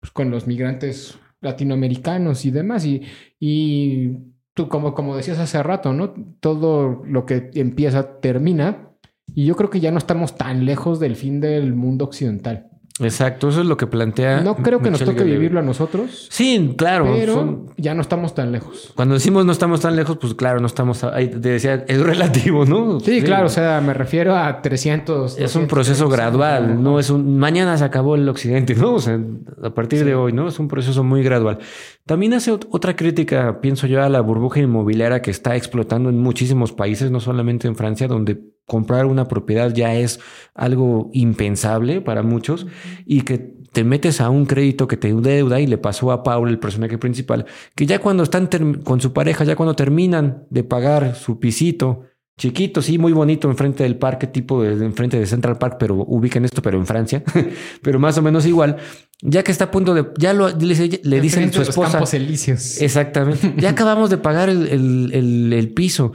pues, 0.00 0.10
con 0.10 0.30
los 0.30 0.46
migrantes 0.46 1.18
latinoamericanos 1.40 2.44
y 2.46 2.50
demás. 2.50 2.86
Y, 2.86 3.02
y 3.38 4.16
tú, 4.54 4.68
como, 4.68 4.94
como 4.94 5.16
decías 5.16 5.38
hace 5.38 5.62
rato, 5.62 5.92
¿no? 5.92 6.14
Todo 6.40 7.02
lo 7.04 7.26
que 7.26 7.50
empieza 7.54 8.20
termina. 8.20 8.90
Y 9.34 9.44
yo 9.44 9.54
creo 9.56 9.68
que 9.68 9.80
ya 9.80 9.90
no 9.90 9.98
estamos 9.98 10.36
tan 10.36 10.64
lejos 10.64 10.98
del 10.98 11.16
fin 11.16 11.40
del 11.40 11.74
mundo 11.74 12.06
occidental. 12.06 12.70
Exacto, 12.98 13.50
eso 13.50 13.60
es 13.60 13.66
lo 13.66 13.76
que 13.76 13.86
plantea. 13.86 14.40
No 14.40 14.56
creo 14.56 14.80
que 14.80 14.90
nos 14.90 15.04
toque 15.04 15.22
vivirlo 15.22 15.60
a 15.60 15.62
nosotros, 15.62 16.28
Sí, 16.30 16.74
claro. 16.78 17.12
pero 17.14 17.34
son- 17.34 17.66
ya 17.76 17.94
no 17.94 18.00
estamos 18.00 18.34
tan 18.34 18.52
lejos. 18.52 18.92
Cuando 18.96 19.14
decimos 19.14 19.44
no 19.44 19.52
estamos 19.52 19.80
tan 19.80 19.96
lejos, 19.96 20.16
pues 20.18 20.32
claro, 20.34 20.60
no 20.60 20.66
estamos. 20.66 21.04
Ahí 21.04 21.28
te 21.28 21.38
decía, 21.38 21.84
es 21.86 22.00
relativo, 22.00 22.64
¿no? 22.64 22.98
Sí, 23.00 23.20
claro, 23.20 23.46
o 23.46 23.50
sea, 23.50 23.82
me 23.82 23.92
refiero 23.92 24.34
a 24.34 24.62
300. 24.62 25.32
Es 25.32 25.38
un 25.56 25.62
200, 25.66 25.68
proceso 25.68 26.08
300, 26.08 26.12
gradual, 26.16 26.82
no 26.82 26.98
es 26.98 27.10
un 27.10 27.36
mañana 27.38 27.76
se 27.76 27.84
acabó 27.84 28.14
el 28.14 28.26
occidente, 28.28 28.74
¿no? 28.74 28.94
O 28.94 29.00
sea, 29.00 29.20
a 29.62 29.70
partir 29.70 30.04
de 30.04 30.14
hoy, 30.14 30.32
¿no? 30.32 30.48
Es 30.48 30.58
un 30.58 30.68
proceso 30.68 31.04
muy 31.04 31.22
gradual. 31.22 31.58
También 32.06 32.32
hace 32.32 32.50
ot- 32.52 32.66
otra 32.70 32.96
crítica, 32.96 33.60
pienso 33.60 33.86
yo, 33.86 34.02
a 34.02 34.08
la 34.08 34.20
burbuja 34.22 34.60
inmobiliaria 34.60 35.20
que 35.20 35.30
está 35.30 35.54
explotando 35.54 36.08
en 36.08 36.18
muchísimos 36.18 36.72
países, 36.72 37.10
no 37.10 37.20
solamente 37.20 37.68
en 37.68 37.76
Francia, 37.76 38.08
donde 38.08 38.40
comprar 38.66 39.06
una 39.06 39.28
propiedad 39.28 39.72
ya 39.72 39.94
es 39.94 40.18
algo 40.54 41.10
impensable 41.12 42.00
para 42.00 42.22
muchos 42.22 42.66
y 43.06 43.22
que 43.22 43.54
te 43.72 43.84
metes 43.84 44.20
a 44.20 44.30
un 44.30 44.46
crédito 44.46 44.88
que 44.88 44.96
te 44.96 45.12
deuda 45.14 45.60
y 45.60 45.66
le 45.66 45.78
pasó 45.78 46.10
a 46.10 46.22
Paul, 46.22 46.48
el 46.48 46.58
personaje 46.58 46.98
principal, 46.98 47.46
que 47.74 47.86
ya 47.86 47.98
cuando 48.00 48.22
están 48.22 48.48
con 48.84 49.00
su 49.00 49.12
pareja, 49.12 49.44
ya 49.44 49.54
cuando 49.54 49.74
terminan 49.76 50.44
de 50.50 50.64
pagar 50.64 51.14
su 51.14 51.38
pisito, 51.38 52.02
chiquito, 52.38 52.82
sí, 52.82 52.98
muy 52.98 53.12
bonito, 53.12 53.48
enfrente 53.50 53.82
del 53.82 53.96
parque, 53.96 54.26
tipo 54.26 54.62
de, 54.62 54.84
enfrente 54.84 55.18
de 55.18 55.26
Central 55.26 55.58
Park, 55.58 55.76
pero 55.78 55.94
ubiquen 55.96 56.44
esto, 56.44 56.60
pero 56.62 56.78
en 56.78 56.86
Francia, 56.86 57.22
pero 57.82 57.98
más 57.98 58.16
o 58.18 58.22
menos 58.22 58.46
igual, 58.46 58.76
ya 59.22 59.42
que 59.42 59.52
está 59.52 59.64
a 59.64 59.70
punto 59.70 59.94
de, 59.94 60.06
ya 60.18 60.32
lo, 60.32 60.48
le, 60.48 60.54
dice- 60.74 61.00
le 61.02 61.20
dicen 61.20 61.44
su 61.52 61.52
de 61.52 61.58
los 61.60 61.68
esposa, 61.70 61.92
Campos 61.92 62.14
Elíseos. 62.14 62.80
exactamente, 62.82 63.54
ya 63.58 63.70
acabamos 63.76 64.10
de 64.10 64.18
pagar 64.18 64.48
el, 64.48 64.66
el- 64.68 65.10
el- 65.12 65.52
el 65.52 65.72
piso. 65.72 66.12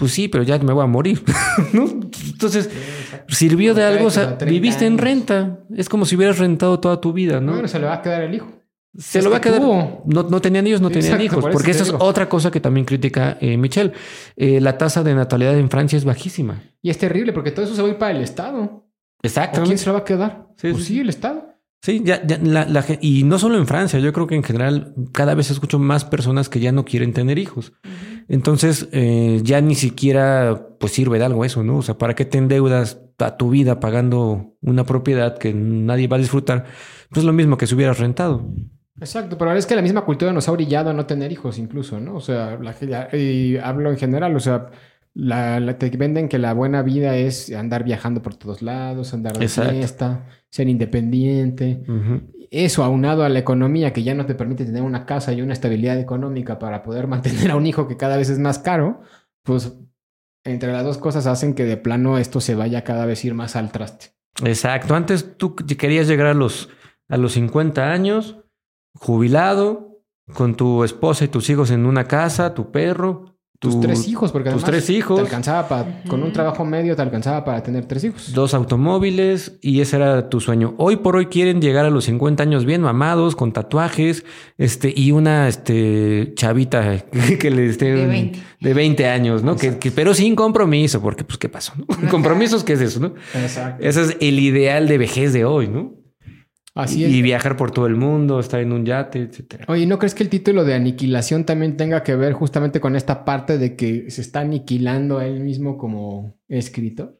Pues 0.00 0.12
sí, 0.12 0.26
pero 0.28 0.42
ya 0.42 0.58
me 0.58 0.72
voy 0.72 0.82
a 0.82 0.86
morir. 0.86 1.22
¿no? 1.72 1.84
Entonces, 2.26 2.70
sirvió 3.28 3.74
de 3.74 3.84
algo. 3.84 4.06
O 4.06 4.10
sea, 4.10 4.38
30 4.38 4.46
viviste 4.46 4.86
en 4.86 4.98
renta. 4.98 5.60
Es 5.76 5.88
como 5.88 6.06
si 6.06 6.16
hubieras 6.16 6.38
rentado 6.38 6.80
toda 6.80 7.00
tu 7.00 7.12
vida, 7.12 7.40
¿no? 7.40 7.52
Bueno, 7.52 7.68
se 7.68 7.78
le 7.78 7.86
va 7.86 7.94
a 7.94 8.02
quedar 8.02 8.22
el 8.22 8.34
hijo. 8.34 8.50
Se 8.96 9.18
es 9.18 9.24
lo 9.24 9.30
va 9.30 9.36
a 9.36 9.40
que 9.40 9.50
quedar. 9.50 9.60
No, 9.60 10.02
no 10.06 10.40
tenían 10.40 10.66
hijos, 10.66 10.80
no 10.80 10.88
Sí, 10.88 10.94
tenían 10.94 11.20
exacto, 11.20 11.38
hijos. 11.40 11.52
Porque 11.52 11.70
esa 11.70 11.84
es 11.84 11.94
otra 11.96 12.28
cosa 12.28 12.50
que 12.50 12.60
también 12.60 12.86
critica 12.86 13.36
eh, 13.40 13.56
Michelle. 13.56 13.92
Eh, 14.36 14.60
la 14.60 14.78
tasa 14.78 15.04
de 15.04 15.14
natalidad 15.14 15.56
en 15.56 15.70
Francia 15.70 15.96
es 15.96 16.04
bajísima. 16.04 16.62
Y 16.82 16.90
es 16.90 16.98
terrible 16.98 17.32
porque 17.32 17.52
todo 17.52 17.66
eso 17.66 17.76
se 17.76 17.82
va 17.82 17.88
a 17.88 17.90
ir 17.92 17.98
para 17.98 18.16
el 18.16 18.22
Estado. 18.22 18.86
¿A 19.22 19.26
Exacto. 19.26 19.62
quién 19.64 19.76
se 19.78 19.86
lo 19.86 19.92
va 19.92 19.98
a 20.00 20.04
quedar? 20.04 20.48
Sí, 20.56 20.72
pues 20.72 20.84
sí, 20.86 20.98
el 20.98 21.10
Estado. 21.10 21.49
Sí, 21.82 22.02
ya, 22.04 22.24
ya 22.26 22.38
la, 22.42 22.66
la 22.66 22.84
y 23.00 23.22
no 23.24 23.38
solo 23.38 23.56
en 23.56 23.66
Francia, 23.66 23.98
yo 24.00 24.12
creo 24.12 24.26
que 24.26 24.34
en 24.34 24.42
general 24.42 24.94
cada 25.12 25.34
vez 25.34 25.50
escucho 25.50 25.78
más 25.78 26.04
personas 26.04 26.50
que 26.50 26.60
ya 26.60 26.72
no 26.72 26.84
quieren 26.84 27.14
tener 27.14 27.38
hijos. 27.38 27.72
Entonces, 28.28 28.88
eh, 28.92 29.40
ya 29.42 29.60
ni 29.62 29.74
siquiera 29.74 30.68
pues 30.78 30.92
sirve 30.92 31.18
de 31.18 31.24
algo 31.24 31.44
eso, 31.44 31.64
¿no? 31.64 31.78
O 31.78 31.82
sea, 31.82 31.96
¿para 31.96 32.14
qué 32.14 32.26
te 32.26 32.38
endeudas 32.38 33.00
a 33.18 33.36
tu 33.36 33.48
vida 33.50 33.80
pagando 33.80 34.54
una 34.60 34.84
propiedad 34.84 35.38
que 35.38 35.54
nadie 35.54 36.06
va 36.06 36.16
a 36.16 36.20
disfrutar? 36.20 36.66
Pues 37.10 37.24
lo 37.24 37.32
mismo 37.32 37.56
que 37.56 37.66
si 37.66 37.74
hubieras 37.74 37.98
rentado. 37.98 38.46
Exacto, 39.00 39.38
pero 39.38 39.52
es 39.56 39.64
que 39.64 39.74
la 39.74 39.82
misma 39.82 40.04
cultura 40.04 40.32
nos 40.32 40.48
ha 40.48 40.52
orillado 40.52 40.90
a 40.90 40.92
no 40.92 41.06
tener 41.06 41.32
hijos 41.32 41.58
incluso, 41.58 41.98
¿no? 41.98 42.16
O 42.16 42.20
sea, 42.20 42.58
la, 42.60 43.08
y 43.16 43.56
hablo 43.56 43.90
en 43.90 43.96
general, 43.96 44.36
o 44.36 44.40
sea, 44.40 44.68
la, 45.14 45.60
la- 45.60 45.78
te 45.78 45.90
venden 45.90 46.28
que 46.28 46.38
la 46.38 46.52
buena 46.54 46.82
vida 46.82 47.16
es 47.16 47.52
andar 47.52 47.84
viajando 47.84 48.22
por 48.22 48.34
todos 48.36 48.62
lados, 48.62 49.12
andar 49.14 49.36
de 49.38 49.44
Exacto. 49.44 49.72
fiesta, 49.72 50.26
ser 50.50 50.68
independiente. 50.68 51.82
Eso 52.50 52.82
aunado 52.84 53.22
a 53.24 53.28
la 53.28 53.38
economía 53.38 53.92
que 53.92 54.02
ya 54.02 54.14
no 54.14 54.26
te 54.26 54.34
permite 54.34 54.64
tener 54.64 54.82
una 54.82 55.06
casa 55.06 55.32
y 55.32 55.40
una 55.42 55.52
estabilidad 55.52 55.98
económica 55.98 56.58
para 56.58 56.82
poder 56.82 57.06
mantener 57.06 57.50
a 57.52 57.56
un 57.56 57.66
hijo 57.66 57.86
que 57.86 57.96
cada 57.96 58.16
vez 58.16 58.28
es 58.30 58.38
más 58.38 58.58
caro, 58.58 59.02
pues 59.44 59.72
entre 60.44 60.72
las 60.72 60.84
dos 60.84 60.98
cosas 60.98 61.26
hacen 61.26 61.54
que 61.54 61.64
de 61.64 61.76
plano 61.76 62.18
esto 62.18 62.40
se 62.40 62.54
vaya 62.54 62.82
cada 62.82 63.04
vez 63.06 63.24
ir 63.24 63.34
más 63.34 63.54
al 63.56 63.70
traste. 63.72 64.06
Exacto. 64.44 64.94
Antes 64.94 65.36
tú 65.36 65.54
querías 65.54 66.08
llegar 66.08 66.26
a 66.28 66.34
los, 66.34 66.70
a 67.08 67.16
los 67.16 67.32
50 67.32 67.92
años, 67.92 68.38
jubilado, 68.94 70.02
con 70.34 70.54
tu 70.56 70.84
esposa 70.84 71.24
y 71.24 71.28
tus 71.28 71.50
hijos 71.50 71.70
en 71.70 71.84
una 71.86 72.04
casa, 72.04 72.54
tu 72.54 72.70
perro. 72.70 73.36
Tus 73.60 73.74
tu- 73.74 73.80
tres 73.82 74.08
hijos, 74.08 74.32
porque 74.32 74.48
tus 74.50 74.64
además 74.64 74.70
tres 74.84 74.90
hijos. 74.90 75.16
te 75.16 75.22
alcanzaba 75.22 75.68
para, 75.68 76.02
con 76.08 76.22
un 76.22 76.32
trabajo 76.32 76.64
medio 76.64 76.96
te 76.96 77.02
alcanzaba 77.02 77.44
para 77.44 77.62
tener 77.62 77.84
tres 77.84 78.02
hijos. 78.04 78.32
dos 78.32 78.54
automóviles 78.54 79.58
y 79.60 79.80
ese 79.82 79.96
era 79.96 80.30
tu 80.30 80.40
sueño. 80.40 80.74
Hoy 80.78 80.96
por 80.96 81.14
hoy 81.16 81.26
quieren 81.26 81.60
llegar 81.60 81.84
a 81.84 81.90
los 81.90 82.04
50 82.04 82.42
años 82.42 82.64
bien 82.64 82.80
mamados, 82.80 83.36
con 83.36 83.52
tatuajes, 83.52 84.24
este, 84.56 84.92
y 84.96 85.12
una 85.12 85.46
este 85.46 86.32
chavita 86.36 87.04
que 87.38 87.50
le 87.50 87.66
esté 87.66 87.92
De 87.94 88.06
20. 88.06 88.38
de 88.60 88.74
20 88.74 89.06
años, 89.06 89.42
¿no? 89.42 89.56
Que, 89.56 89.76
que- 89.78 89.90
pero 89.90 90.14
sin 90.14 90.34
compromiso, 90.34 91.02
porque 91.02 91.24
pues 91.24 91.36
qué 91.38 91.50
pasó, 91.50 91.74
¿no? 91.76 91.84
Compromisos, 92.10 92.64
¿qué 92.64 92.72
es 92.72 92.80
eso, 92.80 93.00
no? 93.00 93.12
Exacto. 93.34 93.84
Ese 93.86 94.02
es 94.02 94.16
el 94.20 94.38
ideal 94.38 94.88
de 94.88 94.96
vejez 94.96 95.34
de 95.34 95.44
hoy, 95.44 95.68
¿no? 95.68 95.99
Así 96.82 97.04
y 97.04 97.22
viajar 97.22 97.56
por 97.56 97.70
todo 97.70 97.86
el 97.86 97.96
mundo, 97.96 98.40
estar 98.40 98.60
en 98.60 98.72
un 98.72 98.84
yate, 98.84 99.22
etcétera. 99.22 99.64
Oye, 99.68 99.86
¿no 99.86 99.98
crees 99.98 100.14
que 100.14 100.22
el 100.22 100.28
título 100.28 100.64
de 100.64 100.74
aniquilación 100.74 101.44
también 101.44 101.76
tenga 101.76 102.02
que 102.02 102.16
ver 102.16 102.32
justamente 102.32 102.80
con 102.80 102.96
esta 102.96 103.24
parte 103.24 103.58
de 103.58 103.76
que 103.76 104.10
se 104.10 104.20
está 104.20 104.40
aniquilando 104.40 105.18
a 105.18 105.26
él 105.26 105.40
mismo 105.40 105.76
como 105.76 106.38
escritor? 106.48 107.19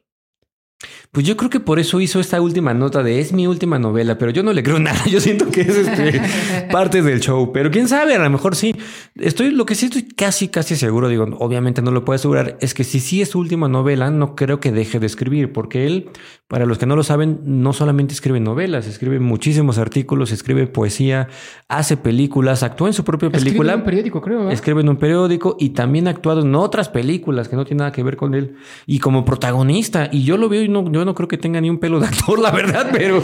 Pues 1.11 1.25
yo 1.25 1.35
creo 1.35 1.49
que 1.49 1.59
por 1.59 1.79
eso 1.79 1.99
hizo 1.99 2.19
esta 2.19 2.39
última 2.39 2.73
nota 2.73 3.03
de 3.03 3.19
es 3.19 3.33
mi 3.33 3.45
última 3.45 3.79
novela, 3.79 4.17
pero 4.17 4.31
yo 4.31 4.43
no 4.43 4.53
le 4.53 4.63
creo 4.63 4.79
nada. 4.79 5.03
Yo 5.05 5.19
siento 5.19 5.49
que 5.49 5.61
es 5.61 5.75
este, 5.75 6.21
parte 6.71 7.01
del 7.01 7.19
show, 7.19 7.51
pero 7.51 7.69
quién 7.69 7.87
sabe, 7.87 8.15
a 8.15 8.19
lo 8.19 8.29
mejor 8.29 8.55
sí. 8.55 8.75
Estoy 9.15 9.51
lo 9.51 9.65
que 9.65 9.75
sí 9.75 9.87
estoy 9.87 10.03
casi, 10.03 10.47
casi 10.47 10.75
seguro. 10.75 11.09
Digo, 11.09 11.27
obviamente 11.39 11.81
no 11.81 11.91
lo 11.91 12.05
puedo 12.05 12.15
asegurar. 12.15 12.57
Es 12.61 12.73
que 12.73 12.83
si 12.83 12.99
sí 12.99 13.21
es 13.21 13.29
su 13.29 13.39
última 13.39 13.67
novela, 13.67 14.09
no 14.09 14.35
creo 14.35 14.59
que 14.59 14.71
deje 14.71 14.99
de 14.99 15.05
escribir, 15.05 15.51
porque 15.51 15.85
él, 15.85 16.09
para 16.47 16.65
los 16.65 16.77
que 16.77 16.85
no 16.85 16.95
lo 16.95 17.03
saben, 17.03 17.41
no 17.43 17.73
solamente 17.73 18.13
escribe 18.13 18.39
novelas, 18.39 18.87
escribe 18.87 19.19
muchísimos 19.19 19.77
artículos, 19.77 20.31
escribe 20.31 20.67
poesía, 20.67 21.27
hace 21.67 21.97
películas, 21.97 22.63
actúa 22.63 22.87
en 22.87 22.93
su 22.93 23.03
propia 23.03 23.29
película. 23.29 23.73
Escribe 23.73 23.73
en 23.73 23.79
un 23.79 23.85
periódico, 23.85 24.21
creo. 24.21 24.49
Escribe 24.49 24.81
en 24.81 24.89
un 24.89 24.97
periódico 24.97 25.57
y 25.59 25.69
también 25.71 26.07
ha 26.07 26.11
actuado 26.11 26.41
en 26.41 26.55
otras 26.55 26.89
películas 26.89 27.49
que 27.49 27.55
no 27.55 27.65
tienen 27.65 27.79
nada 27.79 27.91
que 27.91 28.03
ver 28.03 28.15
con 28.15 28.33
él 28.33 28.55
y 28.85 28.99
como 28.99 29.25
protagonista. 29.25 30.09
Y 30.11 30.23
yo 30.23 30.37
lo 30.37 30.47
veo 30.47 30.61
no, 30.71 30.91
yo 30.91 31.05
no 31.05 31.13
creo 31.13 31.27
que 31.27 31.37
tenga 31.37 31.61
ni 31.61 31.69
un 31.69 31.79
pelo 31.79 31.99
de 31.99 32.07
actor, 32.07 32.39
la 32.39 32.51
verdad, 32.51 32.89
pero, 32.93 33.21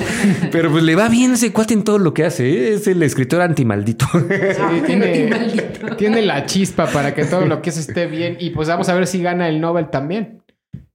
pero 0.52 0.70
pues 0.70 0.84
le 0.84 0.96
va 0.96 1.10
bien 1.10 1.34
ese 1.34 1.52
cuate 1.52 1.74
en 1.74 1.84
todo 1.84 1.98
lo 1.98 2.14
que 2.14 2.26
hace. 2.26 2.50
¿eh? 2.50 2.74
Es 2.74 2.88
el 2.88 3.02
escritor 3.02 3.42
antimaldito. 3.42 4.06
Sí, 4.14 4.82
tiene, 4.86 5.32
tiene 5.98 6.22
la 6.22 6.46
chispa 6.46 6.88
para 6.88 7.16
que 7.16 7.26
todo 7.26 7.46
lo 7.46 7.62
que 7.62 7.72
es 7.72 7.78
esté 7.78 8.06
bien. 8.06 8.38
Y 8.40 8.52
pues 8.52 8.68
vamos 8.68 8.90
a 8.90 8.94
ver 8.94 9.08
si 9.08 9.22
gana 9.22 9.50
el 9.50 9.60
Nobel 9.60 9.90
también. 9.90 10.44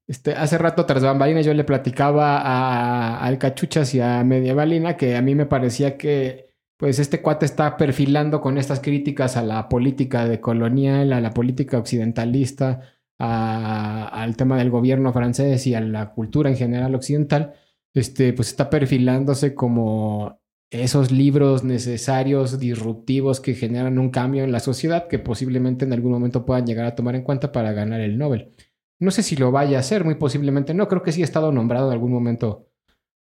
Este, 0.06 0.34
hace 0.34 0.58
rato, 0.58 0.84
tras 0.84 1.02
bambalinas, 1.02 1.46
yo 1.46 1.54
le 1.54 1.64
platicaba 1.64 2.38
a, 2.38 3.18
al 3.18 3.38
Cachuchas 3.38 3.94
y 3.94 4.00
a 4.00 4.22
Medievalina 4.24 4.96
que 4.96 5.16
a 5.16 5.22
mí 5.22 5.34
me 5.34 5.46
parecía 5.46 5.96
que 5.96 6.52
pues 6.76 6.98
este 6.98 7.22
cuate 7.22 7.46
está 7.46 7.76
perfilando 7.76 8.40
con 8.40 8.58
estas 8.58 8.80
críticas 8.80 9.36
a 9.36 9.42
la 9.42 9.68
política 9.68 10.26
de 10.26 10.40
colonial, 10.40 11.12
a 11.12 11.20
la 11.20 11.30
política 11.30 11.78
occidentalista, 11.78 12.80
a- 13.24 14.08
al 14.08 14.36
tema 14.36 14.56
del 14.58 14.70
gobierno 14.70 15.12
francés 15.12 15.66
y 15.68 15.74
a 15.74 15.80
la 15.80 16.10
cultura 16.12 16.50
en 16.50 16.56
general 16.56 16.94
occidental, 16.94 17.52
este, 17.94 18.32
pues 18.32 18.48
está 18.48 18.68
perfilándose 18.68 19.54
como 19.54 20.40
esos 20.70 21.12
libros 21.12 21.62
necesarios, 21.62 22.58
disruptivos, 22.58 23.40
que 23.40 23.54
generan 23.54 23.98
un 23.98 24.10
cambio 24.10 24.42
en 24.42 24.50
la 24.52 24.58
sociedad 24.60 25.06
que 25.06 25.18
posiblemente 25.18 25.84
en 25.84 25.92
algún 25.92 26.10
momento 26.12 26.44
puedan 26.46 26.66
llegar 26.66 26.86
a 26.86 26.94
tomar 26.96 27.14
en 27.14 27.22
cuenta 27.22 27.52
para 27.52 27.72
ganar 27.72 28.00
el 28.00 28.16
Nobel. 28.18 28.50
No 28.98 29.10
sé 29.10 29.22
si 29.22 29.36
lo 29.36 29.52
vaya 29.52 29.76
a 29.76 29.80
hacer, 29.80 30.04
muy 30.04 30.14
posiblemente 30.16 30.74
no. 30.74 30.88
Creo 30.88 31.02
que 31.02 31.12
sí 31.12 31.20
ha 31.22 31.24
estado 31.24 31.52
nombrado 31.52 31.88
en 31.88 31.92
algún 31.92 32.12
momento 32.12 32.68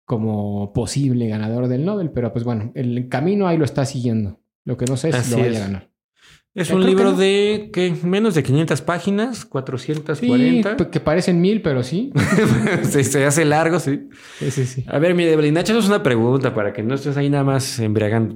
como 0.05 0.71
posible 0.73 1.27
ganador 1.27 1.67
del 1.67 1.85
Nobel, 1.85 2.11
pero 2.11 2.31
pues 2.31 2.43
bueno, 2.45 2.71
el 2.75 3.07
camino 3.09 3.47
ahí 3.47 3.57
lo 3.57 3.65
está 3.65 3.85
siguiendo. 3.85 4.39
Lo 4.65 4.77
que 4.77 4.85
no 4.85 4.97
sé 4.97 5.09
es 5.09 5.17
si 5.17 5.31
lo 5.31 5.37
vaya 5.37 5.51
es. 5.51 5.57
a 5.57 5.61
ganar. 5.65 5.89
Es 6.55 6.69
un 6.69 6.85
libro 6.85 7.05
no. 7.13 7.17
de 7.17 7.71
¿qué? 7.73 7.95
menos 8.03 8.35
de 8.35 8.43
500 8.43 8.81
páginas, 8.81 9.37
Sí, 9.39 9.47
440. 9.49 10.77
p- 10.77 10.89
que 10.89 10.99
parecen 10.99 11.41
mil, 11.41 11.63
pero 11.63 11.81
sí. 11.81 12.11
se, 12.83 13.03
se 13.03 13.25
hace 13.25 13.43
largo, 13.43 13.79
sí. 13.79 14.07
Sí, 14.37 14.51
sí, 14.51 14.65
sí. 14.67 14.85
A 14.87 14.99
ver, 14.99 15.15
mi 15.15 15.23
Evelyn, 15.23 15.57
échanos 15.57 15.87
una 15.87 16.03
pregunta 16.03 16.53
para 16.53 16.71
que 16.71 16.83
no 16.83 16.93
estés 16.93 17.17
ahí 17.17 17.27
nada 17.31 17.43
más 17.43 17.79
embriagando. 17.79 18.35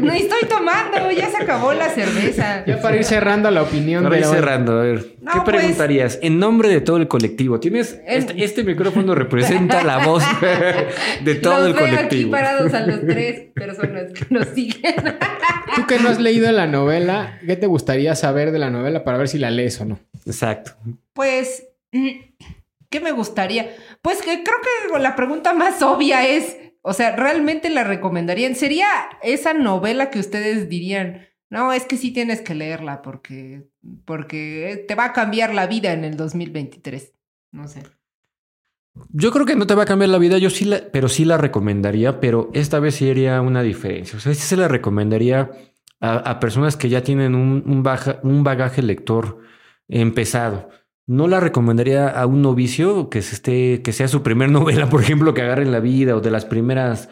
No 0.00 0.12
estoy 0.12 0.48
tomando, 0.48 1.10
ya 1.10 1.28
se 1.28 1.38
acabó 1.42 1.72
la 1.74 1.88
cerveza. 1.88 2.64
Ya 2.64 2.80
para 2.80 2.96
ir 2.98 3.04
cerrando 3.04 3.50
la 3.50 3.62
opinión 3.62 4.04
Para 4.04 4.14
de 4.14 4.20
ir 4.20 4.26
hoy. 4.28 4.34
cerrando, 4.34 4.78
a 4.78 4.82
ver, 4.82 5.16
No, 5.22 5.32
¿qué 5.32 5.40
pues- 5.44 5.56
preguntarías? 5.56 6.20
En 6.22 6.38
nombre 6.38 6.68
de 6.68 6.80
todo 6.80 6.98
el 6.98 7.08
colectivo, 7.08 7.58
tienes 7.58 7.98
En- 8.06 8.18
este, 8.22 8.44
este 8.44 8.62
micrófono 8.62 9.16
representa 9.16 9.82
la 9.82 10.06
voz 10.06 10.22
de 11.24 11.34
todo 11.34 11.58
Los 11.58 11.66
el 11.68 11.72
veo 11.74 11.84
aquí 11.86 11.94
colectivo. 11.96 12.30
parados 12.30 12.74
a 12.74 12.86
los 12.86 13.00
tres 13.00 13.48
personas 13.54 14.12
que 14.12 14.26
nos 14.32 14.46
siguen. 14.48 14.94
Tú 15.76 15.86
que 15.86 15.98
no 15.98 16.08
has 16.08 16.18
leído 16.20 16.50
la 16.50 16.59
novela, 16.66 17.38
¿qué 17.46 17.56
te 17.56 17.66
gustaría 17.66 18.14
saber 18.14 18.52
de 18.52 18.58
la 18.58 18.70
novela 18.70 19.04
para 19.04 19.18
ver 19.18 19.28
si 19.28 19.38
la 19.38 19.50
lees 19.50 19.80
o 19.80 19.84
no? 19.84 19.98
Exacto. 20.26 20.72
Pues, 21.12 21.68
mm, 21.92 22.08
¿qué 22.88 23.00
me 23.00 23.12
gustaría? 23.12 23.70
Pues 24.02 24.22
que 24.22 24.42
creo 24.42 24.56
que 24.92 24.98
la 24.98 25.16
pregunta 25.16 25.54
más 25.54 25.82
obvia 25.82 26.26
es 26.26 26.56
O 26.82 26.92
sea, 26.94 27.14
¿realmente 27.14 27.68
la 27.68 27.84
recomendarían? 27.84 28.54
¿Sería 28.54 28.86
esa 29.22 29.52
novela 29.52 30.10
que 30.10 30.18
ustedes 30.18 30.68
dirían, 30.68 31.26
no, 31.50 31.72
es 31.72 31.84
que 31.84 31.96
sí 31.96 32.10
tienes 32.10 32.40
que 32.40 32.54
leerla 32.54 33.02
porque, 33.02 33.68
porque 34.06 34.84
te 34.88 34.94
va 34.94 35.06
a 35.06 35.12
cambiar 35.12 35.52
la 35.52 35.66
vida 35.66 35.92
en 35.92 36.04
el 36.04 36.16
2023? 36.16 37.12
No 37.52 37.68
sé. 37.68 37.82
Yo 39.10 39.30
creo 39.30 39.46
que 39.46 39.56
no 39.56 39.66
te 39.66 39.74
va 39.74 39.84
a 39.84 39.86
cambiar 39.86 40.10
la 40.10 40.18
vida, 40.18 40.38
yo 40.38 40.50
sí 40.50 40.64
la, 40.64 40.80
pero 40.90 41.08
sí 41.08 41.24
la 41.24 41.36
recomendaría, 41.36 42.18
pero 42.20 42.50
esta 42.54 42.80
vez 42.80 42.96
sí 42.96 43.10
haría 43.10 43.40
una 43.40 43.62
diferencia. 43.62 44.16
O 44.16 44.20
sea, 44.20 44.34
sí 44.34 44.40
se 44.40 44.56
la 44.56 44.68
recomendaría 44.68 45.50
a, 46.00 46.40
personas 46.40 46.76
que 46.76 46.88
ya 46.88 47.02
tienen 47.02 47.34
un, 47.34 47.62
un, 47.66 47.82
baja, 47.82 48.20
un 48.22 48.42
bagaje 48.42 48.82
lector 48.82 49.38
empezado. 49.88 50.70
No 51.06 51.28
la 51.28 51.40
recomendaría 51.40 52.08
a 52.08 52.26
un 52.26 52.42
novicio 52.42 53.10
que 53.10 53.22
se 53.22 53.34
esté, 53.34 53.82
que 53.82 53.92
sea 53.92 54.08
su 54.08 54.22
primer 54.22 54.50
novela, 54.52 54.88
por 54.88 55.02
ejemplo, 55.02 55.34
que 55.34 55.42
agarre 55.42 55.62
en 55.62 55.72
la 55.72 55.80
vida 55.80 56.16
o 56.16 56.20
de 56.20 56.30
las 56.30 56.44
primeras 56.44 57.08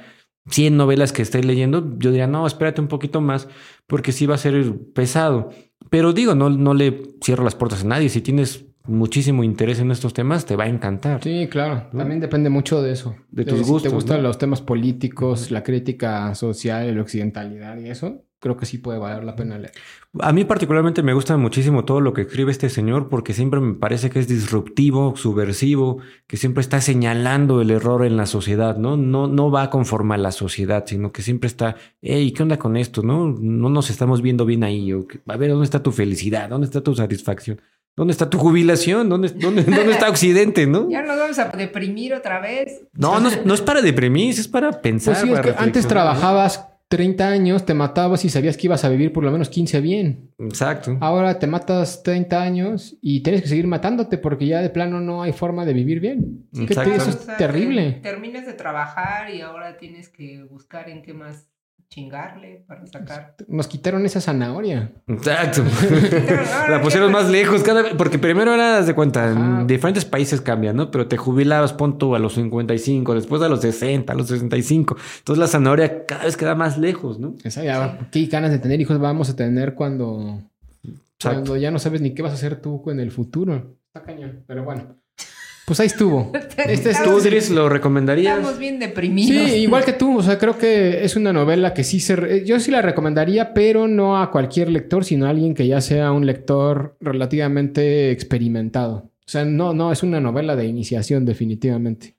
100 0.51 0.77
novelas 0.77 1.13
que 1.13 1.23
esté 1.23 1.43
leyendo. 1.43 1.97
Yo 1.99 2.11
diría, 2.11 2.27
no, 2.27 2.47
espérate 2.47 2.81
un 2.81 2.89
poquito 2.89 3.21
más 3.21 3.49
porque 3.87 4.13
sí 4.13 4.27
va 4.27 4.37
a 4.37 4.39
ser 4.39 4.75
pesado. 4.95 5.51
Pero 5.91 6.13
digo, 6.13 6.35
no, 6.35 6.51
no 6.51 6.75
le 6.75 7.15
cierro 7.23 7.45
las 7.45 7.55
puertas 7.55 7.85
a 7.85 7.87
nadie. 7.87 8.09
Si 8.09 8.21
tienes 8.21 8.68
muchísimo 8.89 9.45
interés 9.45 9.79
en 9.81 9.91
estos 9.91 10.15
temas, 10.15 10.47
te 10.47 10.57
va 10.57 10.65
a 10.65 10.69
encantar. 10.69 11.23
Sí, 11.23 11.47
claro. 11.51 11.89
También 11.97 12.21
depende 12.21 12.51
mucho 12.51 12.83
de 12.83 12.93
eso. 12.93 13.15
De 13.31 13.45
tus 13.45 13.59
si 13.59 13.65
gustos, 13.65 13.91
te 13.91 13.95
gustan 13.95 14.19
¿no? 14.19 14.29
los 14.29 14.39
temas 14.39 14.63
políticos, 14.63 15.51
la 15.51 15.63
crítica 15.63 16.35
social, 16.35 16.95
la 16.95 17.03
occidentalidad 17.03 17.79
y 17.79 17.89
eso, 17.91 18.25
creo 18.41 18.57
que 18.57 18.67
sí 18.67 18.79
puede 18.79 18.99
valer 18.99 19.25
la 19.25 19.37
pena 19.37 19.59
leer. 19.59 19.73
A 20.21 20.33
mí 20.33 20.45
particularmente 20.45 21.03
me 21.03 21.13
gusta 21.13 21.37
muchísimo 21.37 21.85
todo 21.85 22.01
lo 22.01 22.13
que 22.13 22.23
escribe 22.23 22.51
este 22.51 22.71
señor 22.71 23.09
porque 23.09 23.35
siempre 23.35 23.61
me 23.61 23.75
parece 23.75 24.11
que 24.11 24.21
es 24.21 24.29
disruptivo, 24.29 25.17
subversivo, 25.17 25.99
que 26.27 26.37
siempre 26.37 26.63
está 26.63 26.81
señalando 26.81 27.61
el 27.61 27.71
error 27.71 28.05
en 28.07 28.17
la 28.17 28.27
sociedad, 28.27 28.79
¿no? 28.79 28.97
No, 28.97 29.27
no 29.27 29.51
va 29.51 29.71
conforme 29.71 30.15
a 30.15 30.19
la 30.19 30.33
sociedad, 30.33 30.85
sino 30.87 31.13
que 31.13 31.23
siempre 31.23 31.47
está, 31.47 31.77
hey, 32.01 32.33
¿qué 32.33 32.43
onda 32.43 32.59
con 32.59 32.77
esto? 32.77 33.03
No, 33.03 33.29
no 33.29 33.69
nos 33.69 33.91
estamos 33.91 34.23
viendo 34.23 34.47
bien 34.47 34.65
ahí. 34.65 34.93
O, 34.93 35.07
a 35.27 35.37
ver, 35.37 35.51
¿dónde 35.51 35.65
está 35.65 35.83
tu 35.83 35.93
felicidad? 35.93 36.49
¿Dónde 36.49 36.67
está 36.67 36.81
tu 36.81 36.95
satisfacción? 36.95 37.61
¿Dónde 37.99 38.13
está 38.13 38.31
tu 38.31 38.39
jubilación? 38.39 39.09
¿Dónde, 39.11 39.29
dónde, 39.31 39.65
dónde 39.65 39.93
está 39.93 40.09
Occidente, 40.09 40.67
no? 40.67 40.89
Ya 40.89 41.03
nos 41.03 41.19
vamos 41.19 41.39
a 41.39 41.49
deprimir 41.51 42.15
otra 42.15 42.41
vez. 42.41 42.81
No, 42.95 43.21
no, 43.21 43.29
es- 43.29 43.45
no 43.45 43.53
es 43.53 43.61
para 43.61 43.83
deprimir, 43.83 44.31
es 44.39 44.49
para 44.49 44.81
pensar. 44.81 45.15
Pues 45.15 45.23
sí, 45.25 45.29
es 45.31 45.37
para 45.41 45.55
que 45.57 45.63
antes 45.63 45.87
trabajabas 45.87 46.65
30 46.89 47.29
años, 47.29 47.67
te 47.67 47.75
matabas 47.75 48.25
y 48.25 48.31
sabías 48.31 48.57
que 48.57 48.67
ibas 48.69 48.83
a 48.85 48.89
vivir 48.89 49.13
por 49.13 49.23
lo 49.23 49.31
menos 49.31 49.51
15 49.51 49.81
bien. 49.83 50.31
Exacto. 50.39 50.97
Ahora 51.01 51.39
te 51.39 51.47
matas 51.47 52.03
30 52.03 52.41
años 52.41 52.97
y 53.03 53.21
tienes 53.23 53.43
que 53.43 53.49
seguir 53.49 53.67
matándote 53.67 54.17
porque 54.17 54.47
ya 54.47 54.63
de 54.63 54.71
plano 54.71 54.99
no 55.01 55.21
hay 55.23 55.33
forma 55.35 55.67
de 55.67 55.75
vivir 55.75 56.01
bien. 56.01 56.47
Sí, 56.55 56.61
¿Qué 56.67 56.75
te- 56.75 56.81
Exacto. 56.81 56.93
eso 56.95 57.07
o 57.07 57.11
es 57.11 57.17
sea, 57.27 57.37
terrible. 57.37 57.99
Terminas 58.03 58.47
de 58.47 58.55
trabajar 58.55 59.29
y 59.35 59.43
ahora 59.43 59.77
tienes 59.77 60.09
que 60.09 60.45
buscar 60.45 60.89
en 60.89 61.03
qué 61.03 61.13
más 61.13 61.49
chingarle 61.91 62.65
para 62.67 62.87
sacar. 62.87 63.35
Nos 63.49 63.67
quitaron 63.67 64.05
esa 64.05 64.21
zanahoria. 64.21 64.93
Exacto. 65.07 65.65
la 66.69 66.83
pusieron 66.83 67.11
más 67.11 67.31
lejos 67.31 67.63
cada 67.63 67.83
vez, 67.83 67.95
porque 67.97 68.19
primero 68.19 68.53
era, 68.53 68.79
haz 68.79 68.87
de 68.87 68.95
cuenta, 68.95 69.31
Ajá. 69.31 69.61
en 69.61 69.67
diferentes 69.67 70.05
países 70.05 70.41
cambian, 70.41 70.77
¿no? 70.77 70.91
Pero 70.91 71.09
te 71.09 71.17
jubilabas, 71.17 71.73
pon 71.73 71.99
tú 71.99 72.15
a 72.15 72.19
los 72.19 72.35
55, 72.35 73.15
después 73.15 73.41
a 73.43 73.49
los 73.49 73.61
60, 73.63 74.13
a 74.13 74.17
los 74.17 74.29
65. 74.29 74.97
Entonces 75.19 75.41
la 75.41 75.47
zanahoria 75.47 76.05
cada 76.07 76.25
vez 76.25 76.37
queda 76.37 76.55
más 76.55 76.77
lejos, 76.79 77.19
¿no? 77.19 77.35
Esa 77.43 77.65
ya, 77.65 77.99
¿Qué 78.11 78.27
ganas 78.27 78.51
de 78.51 78.59
tener 78.59 78.81
hijos 78.81 78.99
vamos 78.99 79.31
a 79.31 79.37
tener 79.37 79.75
cuando, 79.75 80.41
Exacto. 80.83 81.19
cuando 81.23 81.57
ya 81.57 81.71
no 81.71 81.79
sabes 81.79 82.01
ni 82.01 82.13
qué 82.13 82.23
vas 82.23 82.33
a 82.33 82.35
hacer 82.37 82.61
tú 82.61 82.83
en 82.91 83.01
el 83.01 83.11
futuro? 83.11 83.77
Está 83.87 84.03
cañón, 84.03 84.45
pero 84.47 84.65
bueno. 84.65 84.97
Pues 85.69 85.79
ahí 85.81 85.87
estuvo. 85.87 86.33
Este 86.67 86.91
es 86.91 87.03
¿Tú, 87.05 87.21
Dries, 87.21 87.51
lo 87.51 87.69
recomendarías? 87.69 88.37
Estamos 88.39 88.59
bien 88.59 88.79
deprimidos. 88.81 89.49
Sí, 89.51 89.57
igual 89.63 89.85
que 89.85 89.93
tú, 89.93 90.19
o 90.19 90.23
sea, 90.23 90.39
creo 90.39 90.59
que 90.59 91.05
es 91.05 91.15
una 91.15 91.33
novela 91.33 91.73
que 91.75 91.85
sí 91.85 92.01
se... 92.01 92.17
re- 92.17 92.45
Yo 92.45 92.59
sí 92.59 92.71
la 92.73 92.83
recomendaría, 92.83 93.55
pero 93.55 93.87
no 93.87 94.21
a 94.21 94.31
cualquier 94.33 94.71
lector, 94.71 95.05
sino 95.05 95.27
a 95.27 95.31
alguien 95.31 95.55
que 95.55 95.67
ya 95.69 95.81
sea 95.81 96.11
un 96.11 96.27
lector 96.27 96.97
relativamente 97.01 98.11
experimentado. 98.11 99.11
O 99.27 99.31
sea, 99.31 99.45
no, 99.45 99.75
no, 99.75 99.93
es 99.93 100.03
una 100.03 100.21
novela 100.21 100.57
de 100.57 100.67
iniciación 100.67 101.25
definitivamente. 101.27 102.17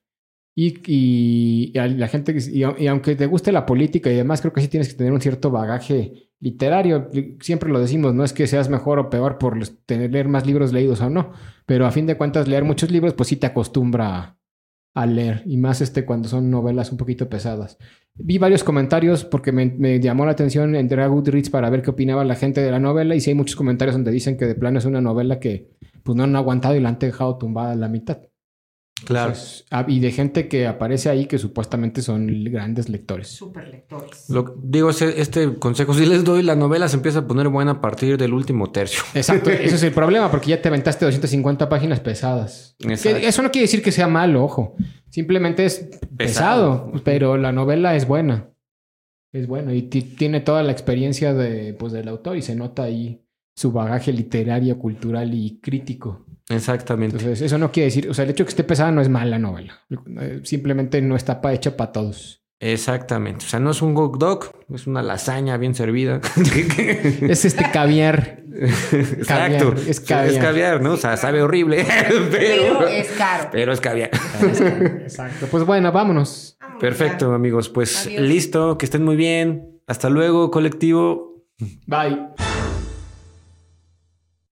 Y, 0.54 0.78
y, 0.86 1.72
y 1.74 1.78
a 1.78 1.86
la 1.88 2.08
gente, 2.08 2.34
y, 2.52 2.62
y 2.82 2.86
aunque 2.86 3.16
te 3.16 3.26
guste 3.26 3.50
la 3.52 3.66
política 3.66 4.10
y 4.10 4.16
demás, 4.16 4.40
creo 4.40 4.52
que 4.52 4.60
sí 4.60 4.68
tienes 4.68 4.88
que 4.88 4.94
tener 4.94 5.12
un 5.12 5.20
cierto 5.20 5.50
bagaje 5.50 6.29
literario. 6.40 7.08
Siempre 7.40 7.70
lo 7.70 7.78
decimos, 7.78 8.14
no 8.14 8.24
es 8.24 8.32
que 8.32 8.46
seas 8.46 8.68
mejor 8.68 8.98
o 8.98 9.10
peor 9.10 9.38
por 9.38 9.58
tener 9.86 10.28
más 10.28 10.46
libros 10.46 10.72
leídos 10.72 11.00
o 11.00 11.10
no, 11.10 11.32
pero 11.66 11.86
a 11.86 11.90
fin 11.90 12.06
de 12.06 12.16
cuentas 12.16 12.48
leer 12.48 12.64
muchos 12.64 12.90
libros 12.90 13.14
pues 13.14 13.28
sí 13.28 13.36
te 13.36 13.46
acostumbra 13.46 14.36
a, 14.94 15.06
leer 15.06 15.42
y 15.46 15.56
más 15.56 15.80
este 15.80 16.04
cuando 16.04 16.28
son 16.28 16.50
novelas 16.50 16.90
un 16.90 16.98
poquito 16.98 17.28
pesadas. 17.28 17.78
Vi 18.14 18.38
varios 18.38 18.64
comentarios 18.64 19.24
porque 19.24 19.52
me, 19.52 20.00
llamó 20.00 20.24
la 20.24 20.32
atención 20.32 20.74
entrar 20.74 21.06
a 21.06 21.08
Goodreads 21.08 21.50
para 21.50 21.70
ver 21.70 21.82
qué 21.82 21.90
opinaba 21.90 22.24
la 22.24 22.34
gente 22.34 22.60
de 22.60 22.70
la 22.70 22.80
novela 22.80 23.14
y 23.14 23.20
sí 23.20 23.30
hay 23.30 23.36
muchos 23.36 23.56
comentarios 23.56 23.94
donde 23.94 24.10
dicen 24.10 24.36
que 24.36 24.46
de 24.46 24.54
plano 24.54 24.78
es 24.78 24.84
una 24.84 25.00
novela 25.00 25.38
que 25.38 25.70
pues 26.02 26.16
no 26.16 26.24
han 26.24 26.34
aguantado 26.34 26.74
y 26.74 26.80
la 26.80 26.88
han 26.88 26.98
dejado 26.98 27.38
tumbada 27.38 27.72
a 27.72 27.76
la 27.76 27.88
mitad. 27.88 28.29
Claro. 29.04 29.30
Entonces, 29.32 29.64
ah, 29.70 29.84
y 29.88 30.00
de 30.00 30.12
gente 30.12 30.46
que 30.48 30.66
aparece 30.66 31.08
ahí 31.08 31.26
que 31.26 31.38
supuestamente 31.38 32.02
son 32.02 32.44
grandes 32.44 32.88
lectores. 32.88 33.28
Super 33.28 33.68
lectores. 33.68 34.28
Lo- 34.28 34.54
digo, 34.62 34.90
este 34.90 35.54
consejo 35.58 35.94
sí 35.94 36.06
les 36.06 36.22
doy. 36.24 36.42
La 36.42 36.54
novela 36.56 36.88
se 36.88 36.96
empieza 36.96 37.20
a 37.20 37.26
poner 37.26 37.48
buena 37.48 37.72
a 37.72 37.80
partir 37.80 38.16
del 38.18 38.32
último 38.34 38.70
tercio. 38.70 39.02
Exacto, 39.14 39.50
ese 39.50 39.74
es 39.76 39.82
el 39.82 39.92
problema 39.92 40.30
porque 40.30 40.50
ya 40.50 40.60
te 40.62 40.68
aventaste 40.68 41.04
250 41.04 41.68
páginas 41.68 42.00
pesadas. 42.00 42.76
Exacto. 42.80 43.18
Eso 43.18 43.42
no 43.42 43.50
quiere 43.50 43.64
decir 43.64 43.82
que 43.82 43.92
sea 43.92 44.06
malo, 44.08 44.44
ojo. 44.44 44.74
Simplemente 45.08 45.64
es 45.64 45.88
pesado, 46.16 46.86
Pesado. 46.86 46.92
pero 47.04 47.36
la 47.36 47.52
novela 47.52 47.96
es 47.96 48.06
buena. 48.06 48.50
Es 49.32 49.46
buena 49.46 49.72
y 49.74 49.82
ti- 49.82 50.02
tiene 50.02 50.40
toda 50.40 50.62
la 50.62 50.72
experiencia 50.72 51.32
de, 51.34 51.72
pues, 51.74 51.92
del 51.92 52.08
autor 52.08 52.36
y 52.36 52.42
se 52.42 52.54
nota 52.56 52.82
ahí 52.82 53.22
su 53.60 53.72
bagaje 53.72 54.10
literario, 54.12 54.78
cultural 54.78 55.34
y 55.34 55.60
crítico. 55.60 56.24
Exactamente. 56.48 57.16
Entonces, 57.16 57.42
eso 57.42 57.58
no 57.58 57.70
quiere 57.70 57.86
decir, 57.88 58.08
o 58.08 58.14
sea, 58.14 58.24
el 58.24 58.30
hecho 58.30 58.42
de 58.42 58.46
que 58.46 58.50
esté 58.50 58.64
pesada 58.64 58.90
no 58.90 59.02
es 59.02 59.08
mala 59.10 59.38
novela. 59.38 59.78
Eh, 60.20 60.40
Simplemente 60.44 61.02
no 61.02 61.14
está 61.14 61.42
pa- 61.42 61.52
hecha 61.52 61.76
para 61.76 61.92
todos. 61.92 62.42
Exactamente. 62.58 63.44
O 63.44 63.48
sea, 63.48 63.60
no 63.60 63.70
es 63.70 63.82
un 63.82 63.94
hot 63.94 64.16
dog, 64.18 64.50
es 64.74 64.86
una 64.86 65.02
lasaña 65.02 65.58
bien 65.58 65.74
servida. 65.74 66.20
Es 67.28 67.44
este 67.44 67.64
caviar. 67.70 68.42
Exacto. 68.52 69.70
Caviar, 69.74 69.88
es 69.88 70.00
caviar. 70.00 70.32
Es 70.34 70.38
caviar, 70.38 70.80
¿no? 70.82 70.92
O 70.94 70.96
sea, 70.96 71.16
sabe 71.18 71.42
horrible, 71.42 71.84
Pero 72.08 72.28
pero, 72.30 72.88
es 72.88 73.08
caro. 73.12 73.48
pero 73.52 73.72
es 73.72 73.80
caviar. 73.80 74.10
Exacto. 75.02 75.46
Pues 75.50 75.64
bueno, 75.64 75.92
vámonos. 75.92 76.56
Vámonos 76.60 76.80
Perfecto, 76.80 77.32
amigos. 77.34 77.68
Pues 77.68 78.06
Adiós. 78.06 78.22
listo, 78.22 78.78
que 78.78 78.86
estén 78.86 79.04
muy 79.04 79.16
bien. 79.16 79.80
Hasta 79.86 80.08
luego, 80.08 80.50
colectivo. 80.50 81.44
Bye. 81.86 82.49